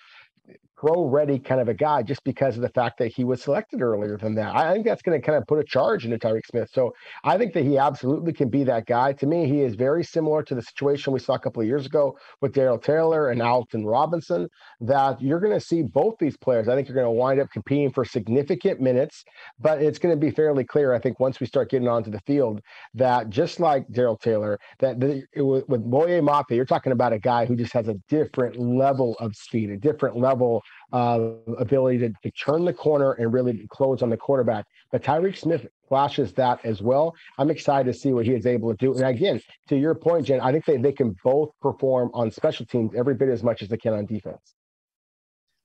pro 0.80 1.04
ready 1.04 1.38
kind 1.38 1.60
of 1.60 1.68
a 1.68 1.74
guy 1.74 2.02
just 2.02 2.24
because 2.24 2.56
of 2.56 2.62
the 2.62 2.68
fact 2.70 2.96
that 2.98 3.08
he 3.08 3.22
was 3.22 3.42
selected 3.42 3.82
earlier 3.82 4.16
than 4.16 4.34
that. 4.34 4.56
I 4.56 4.72
think 4.72 4.86
that's 4.86 5.02
going 5.02 5.20
to 5.20 5.24
kind 5.24 5.36
of 5.36 5.46
put 5.46 5.58
a 5.58 5.64
charge 5.64 6.06
into 6.06 6.18
Tyreke 6.18 6.46
Smith. 6.46 6.70
So 6.72 6.94
I 7.22 7.36
think 7.36 7.52
that 7.52 7.64
he 7.64 7.76
absolutely 7.76 8.32
can 8.32 8.48
be 8.48 8.64
that 8.64 8.86
guy. 8.86 9.12
To 9.12 9.26
me, 9.26 9.46
he 9.46 9.60
is 9.60 9.74
very 9.74 10.02
similar 10.02 10.42
to 10.44 10.54
the 10.54 10.62
situation 10.62 11.12
we 11.12 11.20
saw 11.20 11.34
a 11.34 11.38
couple 11.38 11.60
of 11.60 11.68
years 11.68 11.84
ago 11.84 12.16
with 12.40 12.54
Darrell 12.54 12.78
Taylor 12.78 13.28
and 13.28 13.42
Alton 13.42 13.84
Robinson, 13.84 14.48
that 14.80 15.20
you're 15.20 15.38
going 15.38 15.52
to 15.52 15.60
see 15.60 15.82
both 15.82 16.14
these 16.18 16.38
players. 16.38 16.66
I 16.66 16.74
think 16.74 16.88
you're 16.88 16.94
going 16.94 17.04
to 17.04 17.10
wind 17.10 17.40
up 17.40 17.50
competing 17.52 17.92
for 17.92 18.06
significant 18.06 18.80
minutes, 18.80 19.22
but 19.58 19.82
it's 19.82 19.98
going 19.98 20.14
to 20.14 20.18
be 20.18 20.30
fairly 20.30 20.64
clear, 20.64 20.94
I 20.94 20.98
think, 20.98 21.20
once 21.20 21.40
we 21.40 21.46
start 21.46 21.70
getting 21.70 21.88
onto 21.88 22.10
the 22.10 22.20
field, 22.20 22.62
that 22.94 23.28
just 23.28 23.60
like 23.60 23.86
Darrell 23.90 24.16
Taylor, 24.16 24.58
that 24.78 24.98
the, 24.98 25.24
with, 25.36 25.68
with 25.68 25.84
Mafe, 25.84 26.50
you're 26.52 26.64
talking 26.64 26.92
about 26.92 27.12
a 27.12 27.18
guy 27.18 27.44
who 27.44 27.54
just 27.54 27.74
has 27.74 27.88
a 27.88 27.96
different 28.08 28.58
level 28.58 29.14
of 29.20 29.36
speed, 29.36 29.68
a 29.68 29.76
different 29.76 30.16
level 30.16 30.62
uh, 30.92 31.30
ability 31.58 31.98
to, 31.98 32.12
to 32.22 32.30
turn 32.32 32.64
the 32.64 32.72
corner 32.72 33.12
and 33.12 33.32
really 33.32 33.66
close 33.70 34.02
on 34.02 34.10
the 34.10 34.16
quarterback. 34.16 34.66
But 34.90 35.02
Tyreke 35.02 35.36
Smith 35.36 35.66
flashes 35.88 36.32
that 36.34 36.64
as 36.64 36.82
well. 36.82 37.14
I'm 37.38 37.50
excited 37.50 37.92
to 37.92 37.98
see 37.98 38.12
what 38.12 38.26
he 38.26 38.32
is 38.32 38.46
able 38.46 38.70
to 38.70 38.76
do. 38.76 38.94
And 38.94 39.04
again, 39.04 39.40
to 39.68 39.76
your 39.76 39.94
point, 39.94 40.26
Jen, 40.26 40.40
I 40.40 40.52
think 40.52 40.64
they, 40.64 40.76
they 40.76 40.92
can 40.92 41.16
both 41.22 41.50
perform 41.60 42.10
on 42.14 42.30
special 42.30 42.66
teams 42.66 42.92
every 42.96 43.14
bit 43.14 43.28
as 43.28 43.42
much 43.42 43.62
as 43.62 43.68
they 43.68 43.76
can 43.76 43.94
on 43.94 44.06
defense. 44.06 44.54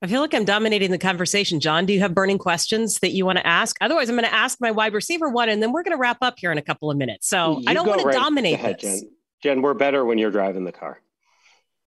I 0.01 0.07
feel 0.07 0.21
like 0.21 0.33
I'm 0.33 0.45
dominating 0.45 0.91
the 0.91 0.97
conversation. 0.97 1.59
John, 1.59 1.85
do 1.85 1.93
you 1.93 2.01
have 2.01 2.13
burning 2.13 2.37
questions 2.37 2.99
that 2.99 3.11
you 3.11 3.25
want 3.25 3.37
to 3.39 3.47
ask? 3.47 3.77
Otherwise, 3.81 4.09
I'm 4.09 4.15
going 4.15 4.27
to 4.27 4.33
ask 4.33 4.59
my 4.61 4.69
wide 4.69 4.93
receiver 4.93 5.29
one, 5.29 5.49
and 5.49 5.63
then 5.63 5.71
we're 5.71 5.83
going 5.83 5.95
to 5.95 5.99
wrap 5.99 6.17
up 6.21 6.35
here 6.37 6.51
in 6.51 6.57
a 6.57 6.61
couple 6.61 6.91
of 6.91 6.97
minutes. 6.97 7.27
So 7.27 7.59
you 7.59 7.65
I 7.67 7.73
don't 7.73 7.87
want 7.87 8.01
to 8.01 8.07
right 8.07 8.13
dominate 8.13 8.55
ahead, 8.55 8.79
this. 8.79 9.01
Jen. 9.01 9.09
Jen, 9.41 9.61
we're 9.61 9.73
better 9.73 10.05
when 10.05 10.17
you're 10.17 10.31
driving 10.31 10.63
the 10.63 10.71
car. 10.71 11.01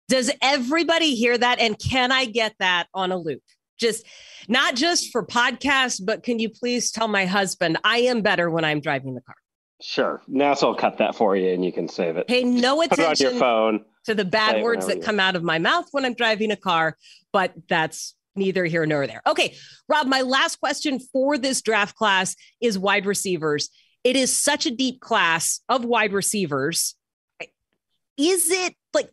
Does 0.09 0.31
everybody 0.41 1.15
hear 1.15 1.37
that? 1.37 1.59
And 1.59 1.79
can 1.79 2.13
I 2.13 2.27
get 2.27 2.55
that 2.59 2.87
on 2.95 3.13
a 3.13 3.17
loop? 3.17 3.43
Just 3.79 4.07
not 4.49 4.75
just 4.75 5.13
for 5.13 5.25
podcasts, 5.25 6.01
but 6.05 6.23
can 6.23 6.39
you 6.39 6.49
please 6.49 6.91
tell 6.91 7.09
my 7.09 7.27
husband 7.27 7.79
I 7.85 7.99
am 7.99 8.23
better 8.23 8.49
when 8.51 8.65
I'm 8.65 8.81
driving 8.81 9.15
the 9.15 9.21
car? 9.21 9.37
Sure. 9.83 10.23
NASA 10.31 10.63
will 10.63 10.75
cut 10.75 10.99
that 10.99 11.15
for 11.15 11.37
you 11.37 11.53
and 11.53 11.65
you 11.65 11.73
can 11.73 11.89
save 11.89 12.17
it. 12.17 12.27
Pay 12.27 12.45
no 12.45 12.81
attention 12.81 13.27
on 13.27 13.33
your 13.33 13.41
phone, 13.41 13.85
to 14.07 14.15
the 14.15 14.25
bad 14.25 14.63
words 14.63 14.87
that 14.87 15.03
come 15.03 15.21
out 15.21 15.37
of 15.37 15.43
my 15.43 15.59
mouth 15.59 15.87
when 15.91 16.05
I'm 16.05 16.15
driving 16.15 16.51
a 16.51 16.57
car, 16.57 16.97
but 17.33 17.53
that's 17.69 18.15
neither 18.35 18.65
here 18.65 18.87
nor 18.87 19.07
there. 19.07 19.21
Okay, 19.27 19.55
Rob, 19.89 20.07
my 20.07 20.23
last 20.23 20.61
question 20.61 20.99
for 21.13 21.37
this 21.37 21.61
draft 21.61 21.97
class 21.97 22.37
is 22.61 22.79
wide 22.79 23.05
receivers. 23.05 23.69
It 24.05 24.17
is 24.17 24.35
such 24.35 24.65
a 24.67 24.71
deep 24.71 25.01
class 25.01 25.61
of 25.69 25.85
wide 25.85 26.13
receivers. 26.13 26.95
Is 28.17 28.51
it 28.51 28.75
like 28.95 29.11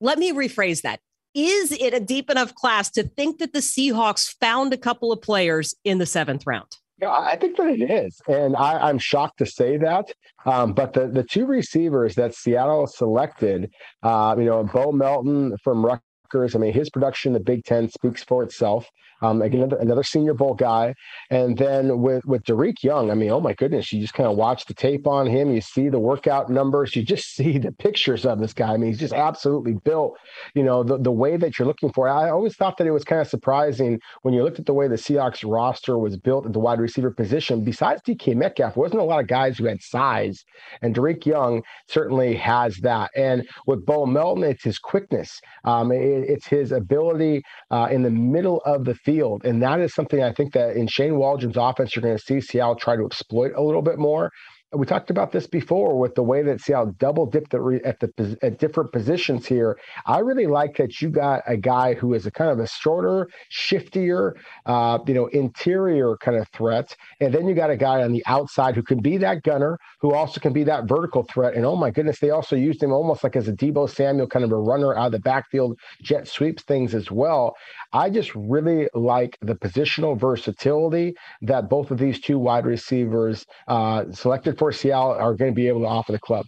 let 0.00 0.18
me 0.18 0.32
rephrase 0.32 0.82
that. 0.82 1.00
Is 1.34 1.72
it 1.72 1.92
a 1.92 2.00
deep 2.00 2.30
enough 2.30 2.54
class 2.54 2.90
to 2.92 3.02
think 3.02 3.38
that 3.38 3.52
the 3.52 3.58
Seahawks 3.58 4.34
found 4.40 4.72
a 4.72 4.78
couple 4.78 5.12
of 5.12 5.20
players 5.20 5.74
in 5.84 5.98
the 5.98 6.06
seventh 6.06 6.46
round? 6.46 6.68
Yeah, 6.98 7.10
I 7.10 7.36
think 7.36 7.58
that 7.58 7.66
it 7.66 7.90
is, 7.90 8.18
and 8.26 8.56
I, 8.56 8.88
am 8.88 8.98
shocked 8.98 9.38
to 9.38 9.46
say 9.46 9.76
that. 9.76 10.10
Um, 10.46 10.72
but 10.72 10.94
the 10.94 11.08
the 11.08 11.24
two 11.24 11.44
receivers 11.44 12.14
that 12.14 12.34
Seattle 12.34 12.86
selected, 12.86 13.70
uh, 14.02 14.34
you 14.38 14.46
know, 14.46 14.64
Bo 14.64 14.92
Melton 14.92 15.54
from 15.62 15.84
Rutgers. 15.84 16.00
I 16.34 16.58
mean, 16.58 16.72
his 16.72 16.90
production 16.90 17.30
in 17.30 17.34
the 17.34 17.40
Big 17.40 17.64
Ten 17.64 17.88
speaks 17.88 18.22
for 18.22 18.42
itself. 18.42 18.90
Um, 19.22 19.40
again, 19.40 19.60
another, 19.62 19.76
another, 19.78 20.02
Senior 20.02 20.34
Bowl 20.34 20.54
guy, 20.54 20.94
and 21.30 21.56
then 21.56 22.02
with 22.02 22.24
with 22.26 22.44
Dareke 22.44 22.82
Young, 22.82 23.10
I 23.10 23.14
mean, 23.14 23.30
oh 23.30 23.40
my 23.40 23.54
goodness, 23.54 23.92
you 23.92 24.00
just 24.00 24.12
kind 24.12 24.28
of 24.28 24.36
watch 24.36 24.66
the 24.66 24.74
tape 24.74 25.06
on 25.06 25.26
him. 25.26 25.54
You 25.54 25.62
see 25.62 25.88
the 25.88 25.98
workout 25.98 26.50
numbers. 26.50 26.94
You 26.94 27.02
just 27.02 27.24
see 27.34 27.58
the 27.58 27.72
pictures 27.72 28.26
of 28.26 28.40
this 28.40 28.52
guy. 28.52 28.74
I 28.74 28.76
mean, 28.76 28.90
he's 28.90 29.00
just 29.00 29.14
absolutely 29.14 29.74
built. 29.84 30.18
You 30.54 30.64
know, 30.64 30.82
the 30.82 30.98
the 30.98 31.12
way 31.12 31.36
that 31.38 31.58
you're 31.58 31.66
looking 31.66 31.92
for. 31.92 32.08
I 32.08 32.28
always 32.28 32.56
thought 32.56 32.76
that 32.76 32.86
it 32.86 32.90
was 32.90 33.04
kind 33.04 33.20
of 33.20 33.28
surprising 33.28 34.00
when 34.22 34.34
you 34.34 34.42
looked 34.42 34.58
at 34.58 34.66
the 34.66 34.74
way 34.74 34.86
the 34.86 34.96
Seahawks 34.96 35.50
roster 35.50 35.98
was 35.98 36.16
built 36.18 36.44
at 36.44 36.52
the 36.52 36.60
wide 36.60 36.80
receiver 36.80 37.10
position. 37.10 37.64
Besides 37.64 38.02
DK 38.02 38.36
Metcalf, 38.36 38.76
wasn't 38.76 39.00
a 39.00 39.04
lot 39.04 39.20
of 39.20 39.28
guys 39.28 39.56
who 39.56 39.64
had 39.64 39.82
size, 39.82 40.44
and 40.82 40.94
Dareke 40.94 41.24
Young 41.24 41.62
certainly 41.88 42.36
has 42.36 42.76
that. 42.78 43.10
And 43.16 43.48
with 43.66 43.86
Bo 43.86 44.04
Melton, 44.04 44.44
it's 44.44 44.64
his 44.64 44.78
quickness. 44.78 45.40
Um, 45.64 45.90
it, 45.90 46.15
it's 46.24 46.46
his 46.46 46.72
ability 46.72 47.42
uh, 47.70 47.88
in 47.90 48.02
the 48.02 48.10
middle 48.10 48.60
of 48.64 48.84
the 48.84 48.94
field. 48.94 49.44
And 49.44 49.62
that 49.62 49.80
is 49.80 49.94
something 49.94 50.22
I 50.22 50.32
think 50.32 50.52
that 50.54 50.76
in 50.76 50.86
Shane 50.86 51.16
Waldron's 51.16 51.56
offense, 51.56 51.94
you're 51.94 52.02
going 52.02 52.16
to 52.16 52.22
see 52.22 52.40
Seattle 52.40 52.76
try 52.76 52.96
to 52.96 53.04
exploit 53.04 53.52
a 53.56 53.62
little 53.62 53.82
bit 53.82 53.98
more 53.98 54.30
we 54.72 54.84
talked 54.84 55.10
about 55.10 55.30
this 55.30 55.46
before 55.46 55.98
with 55.98 56.14
the 56.16 56.22
way 56.22 56.42
that 56.42 56.60
Seattle 56.60 56.92
double 56.98 57.24
dipped 57.24 57.54
at 57.54 58.00
the 58.00 58.36
at 58.42 58.58
different 58.58 58.92
positions 58.92 59.46
here. 59.46 59.78
I 60.06 60.18
really 60.18 60.46
like 60.46 60.76
that 60.78 61.00
you 61.00 61.08
got 61.08 61.42
a 61.46 61.56
guy 61.56 61.94
who 61.94 62.14
is 62.14 62.26
a 62.26 62.32
kind 62.32 62.50
of 62.50 62.58
a 62.58 62.66
shorter, 62.66 63.28
shiftier, 63.52 64.32
uh, 64.66 64.98
you 65.06 65.14
know, 65.14 65.26
interior 65.26 66.16
kind 66.16 66.36
of 66.36 66.48
threat, 66.48 66.96
and 67.20 67.32
then 67.32 67.46
you 67.46 67.54
got 67.54 67.70
a 67.70 67.76
guy 67.76 68.02
on 68.02 68.12
the 68.12 68.24
outside 68.26 68.74
who 68.74 68.82
can 68.82 69.00
be 69.00 69.16
that 69.18 69.42
gunner, 69.44 69.78
who 70.00 70.12
also 70.12 70.40
can 70.40 70.52
be 70.52 70.64
that 70.64 70.88
vertical 70.88 71.22
threat. 71.22 71.54
And 71.54 71.64
oh 71.64 71.76
my 71.76 71.90
goodness, 71.90 72.18
they 72.18 72.30
also 72.30 72.56
used 72.56 72.82
him 72.82 72.92
almost 72.92 73.22
like 73.22 73.36
as 73.36 73.46
a 73.46 73.52
Deebo 73.52 73.88
Samuel 73.88 74.26
kind 74.26 74.44
of 74.44 74.50
a 74.50 74.56
runner 74.56 74.96
out 74.96 75.06
of 75.06 75.12
the 75.12 75.20
backfield, 75.20 75.78
jet 76.02 76.26
sweeps 76.26 76.64
things 76.64 76.92
as 76.92 77.10
well. 77.10 77.54
I 77.92 78.10
just 78.10 78.34
really 78.34 78.88
like 78.94 79.38
the 79.42 79.54
positional 79.54 80.18
versatility 80.18 81.14
that 81.42 81.70
both 81.70 81.92
of 81.92 81.98
these 81.98 82.20
two 82.20 82.38
wide 82.38 82.66
receivers 82.66 83.46
uh, 83.68 84.04
selected 84.10 84.55
for 84.58 84.72
Seattle 84.72 85.12
are 85.12 85.34
going 85.34 85.50
to 85.50 85.54
be 85.54 85.68
able 85.68 85.80
to 85.80 85.86
offer 85.86 86.12
the 86.12 86.18
club. 86.18 86.46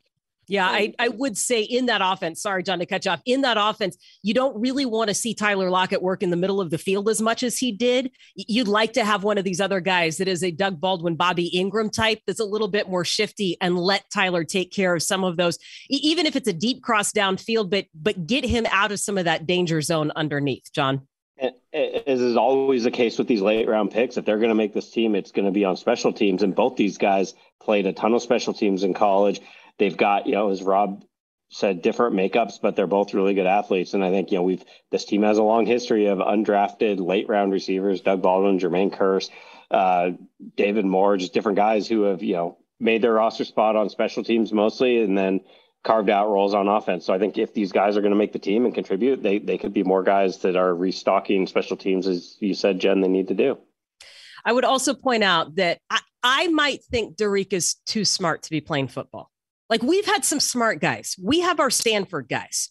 Yeah, 0.50 0.66
I, 0.66 0.94
I 0.98 1.08
would 1.08 1.36
say 1.36 1.60
in 1.60 1.86
that 1.86 2.00
offense, 2.02 2.40
sorry, 2.40 2.62
John, 2.62 2.78
to 2.78 2.86
catch 2.86 3.06
off, 3.06 3.20
in 3.26 3.42
that 3.42 3.58
offense, 3.60 3.98
you 4.22 4.32
don't 4.32 4.58
really 4.58 4.86
want 4.86 5.08
to 5.08 5.14
see 5.14 5.34
Tyler 5.34 5.68
Lockett 5.68 6.02
work 6.02 6.22
in 6.22 6.30
the 6.30 6.38
middle 6.38 6.58
of 6.58 6.70
the 6.70 6.78
field 6.78 7.06
as 7.10 7.20
much 7.20 7.42
as 7.42 7.58
he 7.58 7.70
did. 7.70 8.10
You'd 8.34 8.66
like 8.66 8.94
to 8.94 9.04
have 9.04 9.24
one 9.24 9.36
of 9.36 9.44
these 9.44 9.60
other 9.60 9.80
guys 9.80 10.16
that 10.16 10.26
is 10.26 10.42
a 10.42 10.50
Doug 10.50 10.80
Baldwin, 10.80 11.16
Bobby 11.16 11.52
Engram 11.54 11.92
type 11.92 12.22
that's 12.26 12.40
a 12.40 12.46
little 12.46 12.68
bit 12.68 12.88
more 12.88 13.04
shifty 13.04 13.58
and 13.60 13.78
let 13.78 14.08
Tyler 14.10 14.42
take 14.42 14.72
care 14.72 14.94
of 14.94 15.02
some 15.02 15.22
of 15.22 15.36
those, 15.36 15.58
even 15.90 16.24
if 16.24 16.34
it's 16.34 16.48
a 16.48 16.54
deep 16.54 16.82
cross 16.82 17.12
downfield, 17.12 17.68
but 17.68 17.84
but 17.94 18.26
get 18.26 18.44
him 18.44 18.66
out 18.70 18.90
of 18.90 19.00
some 19.00 19.18
of 19.18 19.26
that 19.26 19.46
danger 19.46 19.82
zone 19.82 20.10
underneath, 20.16 20.72
John. 20.72 21.06
As 21.40 22.20
is 22.20 22.36
always 22.36 22.84
the 22.84 22.90
case 22.90 23.18
with 23.18 23.28
these 23.28 23.40
late 23.40 23.68
round 23.68 23.90
picks, 23.90 24.16
if 24.16 24.24
they're 24.24 24.38
going 24.38 24.48
to 24.48 24.54
make 24.54 24.74
this 24.74 24.90
team, 24.90 25.14
it's 25.14 25.32
going 25.32 25.46
to 25.46 25.52
be 25.52 25.64
on 25.64 25.76
special 25.76 26.12
teams. 26.12 26.42
And 26.42 26.54
both 26.54 26.76
these 26.76 26.98
guys 26.98 27.34
played 27.60 27.86
a 27.86 27.92
ton 27.92 28.14
of 28.14 28.22
special 28.22 28.54
teams 28.54 28.82
in 28.82 28.94
college. 28.94 29.40
They've 29.78 29.96
got, 29.96 30.26
you 30.26 30.32
know, 30.32 30.50
as 30.50 30.62
Rob 30.62 31.04
said, 31.50 31.82
different 31.82 32.16
makeups, 32.16 32.60
but 32.60 32.76
they're 32.76 32.86
both 32.86 33.14
really 33.14 33.34
good 33.34 33.46
athletes. 33.46 33.94
And 33.94 34.04
I 34.04 34.10
think, 34.10 34.30
you 34.30 34.38
know, 34.38 34.42
we've 34.42 34.64
this 34.90 35.04
team 35.04 35.22
has 35.22 35.38
a 35.38 35.42
long 35.42 35.66
history 35.66 36.06
of 36.06 36.18
undrafted 36.18 36.98
late 36.98 37.28
round 37.28 37.52
receivers, 37.52 38.00
Doug 38.00 38.20
Baldwin, 38.22 38.58
Jermaine 38.58 38.94
Kearse, 38.94 39.30
uh, 39.70 40.10
David 40.56 40.84
Moore, 40.84 41.16
just 41.16 41.32
different 41.34 41.56
guys 41.56 41.88
who 41.88 42.02
have, 42.02 42.22
you 42.22 42.34
know, 42.34 42.58
made 42.80 43.02
their 43.02 43.14
roster 43.14 43.44
spot 43.44 43.76
on 43.76 43.88
special 43.88 44.24
teams 44.24 44.52
mostly. 44.52 45.02
And 45.02 45.16
then 45.16 45.40
carved 45.84 46.10
out 46.10 46.28
roles 46.28 46.54
on 46.54 46.68
offense. 46.68 47.04
So 47.06 47.14
I 47.14 47.18
think 47.18 47.38
if 47.38 47.54
these 47.54 47.72
guys 47.72 47.96
are 47.96 48.00
going 48.00 48.12
to 48.12 48.18
make 48.18 48.32
the 48.32 48.38
team 48.38 48.64
and 48.64 48.74
contribute, 48.74 49.22
they 49.22 49.38
they 49.38 49.58
could 49.58 49.72
be 49.72 49.82
more 49.82 50.02
guys 50.02 50.38
that 50.38 50.56
are 50.56 50.74
restocking 50.74 51.46
special 51.46 51.76
teams, 51.76 52.06
as 52.06 52.36
you 52.40 52.54
said, 52.54 52.78
Jen. 52.78 53.00
They 53.00 53.08
need 53.08 53.28
to 53.28 53.34
do. 53.34 53.58
I 54.44 54.52
would 54.52 54.64
also 54.64 54.94
point 54.94 55.24
out 55.24 55.56
that 55.56 55.78
I, 55.90 56.00
I 56.22 56.48
might 56.48 56.84
think 56.84 57.16
Dareke 57.16 57.52
is 57.52 57.76
too 57.86 58.04
smart 58.04 58.42
to 58.44 58.50
be 58.50 58.60
playing 58.60 58.88
football. 58.88 59.30
Like 59.70 59.82
we've 59.82 60.06
had 60.06 60.24
some 60.24 60.40
smart 60.40 60.80
guys. 60.80 61.16
We 61.22 61.40
have 61.40 61.60
our 61.60 61.70
Stanford 61.70 62.28
guys. 62.28 62.70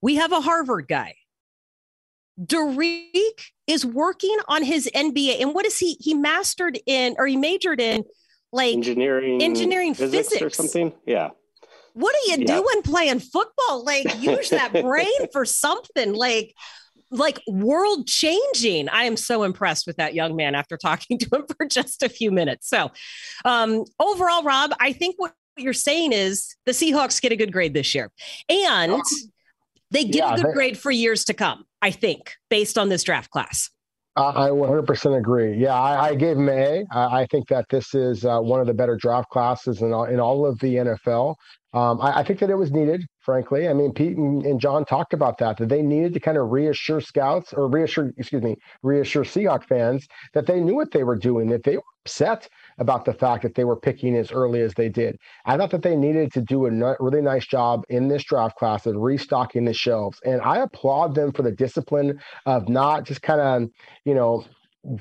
We 0.00 0.16
have 0.16 0.32
a 0.32 0.40
Harvard 0.40 0.88
guy. 0.88 1.14
Dareke 2.40 3.50
is 3.66 3.84
working 3.84 4.36
on 4.46 4.62
his 4.62 4.88
MBA. 4.94 5.40
And 5.42 5.54
what 5.54 5.66
is 5.66 5.78
he? 5.78 5.96
He 6.00 6.14
mastered 6.14 6.78
in 6.86 7.16
or 7.18 7.26
he 7.26 7.36
majored 7.36 7.80
in 7.80 8.04
like 8.52 8.74
engineering, 8.74 9.42
engineering 9.42 9.94
physics, 9.94 10.28
physics. 10.28 10.42
or 10.42 10.50
something. 10.50 10.92
Yeah. 11.04 11.30
What 11.98 12.14
are 12.14 12.30
you 12.30 12.44
yeah. 12.46 12.54
doing 12.54 12.82
playing 12.82 13.18
football? 13.18 13.84
Like 13.84 14.22
use 14.22 14.50
that 14.50 14.72
brain 14.82 15.26
for 15.32 15.44
something. 15.44 16.14
Like 16.14 16.54
like 17.10 17.40
world 17.48 18.06
changing. 18.06 18.88
I 18.88 19.04
am 19.04 19.16
so 19.16 19.42
impressed 19.42 19.84
with 19.84 19.96
that 19.96 20.14
young 20.14 20.36
man 20.36 20.54
after 20.54 20.76
talking 20.76 21.18
to 21.18 21.28
him 21.32 21.44
for 21.56 21.66
just 21.66 22.04
a 22.04 22.08
few 22.08 22.30
minutes. 22.30 22.68
So, 22.68 22.92
um, 23.44 23.84
overall, 23.98 24.44
Rob, 24.44 24.72
I 24.78 24.92
think 24.92 25.16
what 25.18 25.34
you're 25.56 25.72
saying 25.72 26.12
is 26.12 26.54
the 26.66 26.72
Seahawks 26.72 27.20
get 27.20 27.32
a 27.32 27.36
good 27.36 27.52
grade 27.52 27.74
this 27.74 27.94
year 27.96 28.12
and 28.48 29.02
they 29.90 30.04
get 30.04 30.14
yeah, 30.14 30.34
a 30.34 30.36
good 30.36 30.46
they, 30.46 30.52
grade 30.52 30.78
for 30.78 30.92
years 30.92 31.24
to 31.24 31.34
come, 31.34 31.64
I 31.82 31.90
think, 31.90 32.34
based 32.48 32.78
on 32.78 32.90
this 32.90 33.02
draft 33.02 33.30
class. 33.30 33.70
I 34.14 34.48
100% 34.50 35.16
agree. 35.16 35.56
Yeah, 35.56 35.74
I, 35.74 36.08
I 36.08 36.14
gave 36.14 36.36
him 36.36 36.48
an 36.48 36.58
A. 36.58 36.84
I, 36.90 37.20
I 37.20 37.26
think 37.26 37.48
that 37.48 37.66
this 37.70 37.94
is 37.94 38.24
uh, 38.24 38.40
one 38.40 38.60
of 38.60 38.66
the 38.66 38.74
better 38.74 38.96
draft 38.96 39.30
classes 39.30 39.80
in 39.80 39.92
all, 39.92 40.04
in 40.04 40.18
all 40.18 40.44
of 40.44 40.58
the 40.58 40.74
NFL. 40.74 41.36
Um, 41.74 42.00
I, 42.00 42.20
I, 42.20 42.24
think 42.24 42.40
that 42.40 42.48
it 42.48 42.54
was 42.54 42.72
needed, 42.72 43.06
frankly. 43.20 43.68
I 43.68 43.74
mean, 43.74 43.92
Pete 43.92 44.16
and, 44.16 44.42
and, 44.46 44.58
John 44.58 44.86
talked 44.86 45.12
about 45.12 45.36
that, 45.38 45.58
that 45.58 45.68
they 45.68 45.82
needed 45.82 46.14
to 46.14 46.20
kind 46.20 46.38
of 46.38 46.50
reassure 46.50 47.02
scouts 47.02 47.52
or 47.52 47.68
reassure, 47.68 48.10
excuse 48.16 48.42
me, 48.42 48.56
reassure 48.82 49.22
Seahawk 49.22 49.64
fans 49.64 50.08
that 50.32 50.46
they 50.46 50.60
knew 50.60 50.74
what 50.74 50.92
they 50.92 51.04
were 51.04 51.16
doing, 51.16 51.48
that 51.50 51.64
they 51.64 51.76
were 51.76 51.82
upset 52.06 52.48
about 52.78 53.04
the 53.04 53.12
fact 53.12 53.42
that 53.42 53.54
they 53.54 53.64
were 53.64 53.76
picking 53.76 54.16
as 54.16 54.32
early 54.32 54.62
as 54.62 54.72
they 54.74 54.88
did. 54.88 55.18
I 55.44 55.58
thought 55.58 55.70
that 55.72 55.82
they 55.82 55.94
needed 55.94 56.32
to 56.32 56.40
do 56.40 56.64
a 56.64 56.96
really 57.00 57.20
nice 57.20 57.46
job 57.46 57.84
in 57.90 58.08
this 58.08 58.24
draft 58.24 58.56
class 58.56 58.86
of 58.86 58.96
restocking 58.96 59.66
the 59.66 59.74
shelves. 59.74 60.18
And 60.24 60.40
I 60.40 60.58
applaud 60.58 61.14
them 61.14 61.32
for 61.32 61.42
the 61.42 61.52
discipline 61.52 62.18
of 62.46 62.66
not 62.70 63.04
just 63.04 63.20
kind 63.20 63.42
of, 63.42 63.70
you 64.06 64.14
know, 64.14 64.42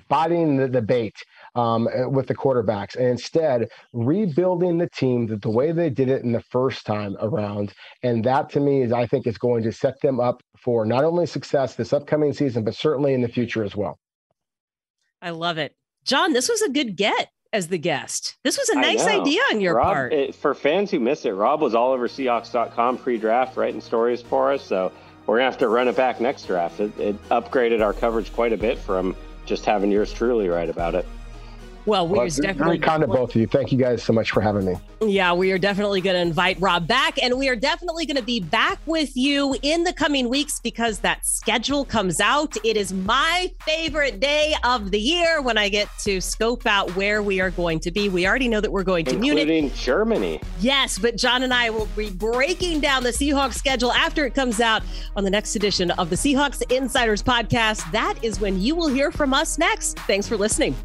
fighting 0.10 0.58
the 0.58 0.68
debate 0.68 1.16
um, 1.56 1.88
eh, 1.94 2.06
with 2.06 2.28
the 2.28 2.36
quarterbacks 2.36 2.96
and 2.96 3.08
instead 3.08 3.68
rebuilding 3.94 4.78
the 4.78 4.90
team 4.90 5.28
the, 5.28 5.38
the 5.38 5.50
way 5.50 5.72
they 5.72 5.90
did 5.90 6.10
it 6.10 6.24
in 6.24 6.32
the 6.32 6.44
first 6.50 6.86
time 6.86 7.16
around. 7.20 7.74
And 8.04 8.24
that 8.26 8.50
to 8.52 8.60
me 8.60 8.84
is, 8.84 8.92
I 8.92 9.06
think, 9.08 9.28
is 9.28 9.38
going 9.38 9.64
to 9.64 9.72
set 9.72 10.00
them 10.02 10.20
up 10.20 10.42
for 10.58 10.86
not 10.86 11.04
only 11.04 11.26
success 11.26 11.76
this 11.76 11.94
upcoming 11.94 12.34
season, 12.34 12.64
but 12.64 12.76
certainly 12.76 13.14
in 13.14 13.22
the 13.22 13.28
future 13.28 13.64
as 13.64 13.76
well. 13.76 13.98
I 15.22 15.32
love 15.32 15.58
it. 15.58 15.76
John, 16.04 16.34
this 16.34 16.48
was 16.48 16.62
a 16.62 16.70
good 16.70 16.96
get 16.96 17.30
as 17.54 17.68
the 17.68 17.78
guest. 17.78 18.38
This 18.44 18.58
was 18.58 18.70
a 18.70 18.76
nice 18.76 19.06
idea 19.06 19.42
on 19.52 19.62
your 19.62 19.76
Rob, 19.76 19.94
part. 19.94 20.14
It, 20.14 20.36
for 20.36 20.54
fans 20.54 20.92
who 20.92 21.00
missed 21.00 21.26
it, 21.26 21.34
Rob 21.34 21.62
was 21.62 21.76
all 21.76 21.92
over 21.92 22.08
Seahawks.com 22.08 22.98
pre 23.00 23.18
draft 23.18 23.58
writing 23.58 23.82
stories 23.82 24.22
for 24.22 24.52
us. 24.52 24.64
So 24.64 24.92
we're 25.26 25.38
going 25.38 25.48
to 25.48 25.52
have 25.52 25.60
to 25.60 25.68
run 25.68 25.88
it 25.88 25.96
back 25.96 26.22
next 26.22 26.46
draft. 26.46 26.80
It, 26.80 26.98
it 27.00 27.30
upgraded 27.30 27.84
our 27.84 27.94
coverage 27.94 28.32
quite 28.34 28.54
a 28.54 28.58
bit 28.58 28.78
from 28.78 29.16
just 29.48 29.66
having 29.66 29.90
yours 29.90 30.14
truly 30.14 30.50
write 30.50 30.70
about 30.70 30.94
it. 30.94 31.08
Well, 31.88 32.06
we 32.06 32.18
well, 32.18 32.28
definitely 32.28 32.80
kind 32.80 33.02
of 33.02 33.10
both 33.10 33.30
of 33.30 33.38
you. 33.38 33.48
Thank 33.48 33.72
you 33.72 33.78
guys 33.78 34.04
so 34.04 34.12
much 34.12 34.32
for 34.32 34.42
having 34.42 34.66
me. 34.66 34.76
Yeah, 35.00 35.32
we 35.32 35.54
are 35.54 35.58
definitely 35.58 36.02
going 36.02 36.18
to 36.18 36.22
invite 36.22 36.60
Rob 36.60 36.86
back, 36.86 37.18
and 37.24 37.40
we 37.40 37.48
are 37.48 37.56
definitely 37.56 38.06
going 38.06 38.18
to 38.18 38.24
be 38.24 38.42
back 38.42 38.78
with 38.86 39.16
you 39.16 39.56
in 39.62 39.86
the 39.86 39.94
coming 39.94 40.28
weeks 40.28 40.60
because 40.60 41.00
that 41.00 41.26
schedule 41.26 41.86
comes 41.86 42.20
out. 42.20 42.58
It 42.66 42.76
is 42.76 42.92
my 42.92 43.50
favorite 43.62 44.20
day 44.20 44.54
of 44.66 44.92
the 44.92 45.00
year 45.00 45.42
when 45.42 45.58
I 45.58 45.70
get 45.70 45.88
to 46.00 46.20
scope 46.20 46.66
out 46.66 46.94
where 46.98 47.24
we 47.24 47.40
are 47.40 47.52
going 47.52 47.80
to 47.80 47.92
be. 47.92 48.10
We 48.10 48.28
already 48.28 48.50
know 48.50 48.60
that 48.60 48.72
we're 48.72 48.84
going 48.84 49.06
to 49.06 49.16
Including 49.16 49.48
Munich, 49.48 49.74
Germany. 49.74 50.42
Yes, 50.60 51.00
but 51.00 51.16
John 51.16 51.44
and 51.44 51.54
I 51.54 51.70
will 51.70 51.88
be 51.96 52.10
breaking 52.10 52.82
down 52.82 53.04
the 53.04 53.12
Seahawks 53.12 53.54
schedule 53.54 53.94
after 53.94 54.26
it 54.26 54.36
comes 54.36 54.60
out 54.60 54.84
on 55.16 55.24
the 55.24 55.32
next 55.32 55.56
edition 55.56 55.92
of 55.92 56.10
the 56.10 56.18
Seahawks 56.18 56.70
Insiders 56.70 57.24
podcast. 57.24 57.90
That 57.94 58.16
is 58.22 58.42
when 58.42 58.60
you 58.60 58.76
will 58.76 58.90
hear 58.90 59.10
from 59.10 59.34
us 59.34 59.58
next. 59.58 59.98
Thanks 60.00 60.28
for 60.28 60.36
listening. 60.36 60.76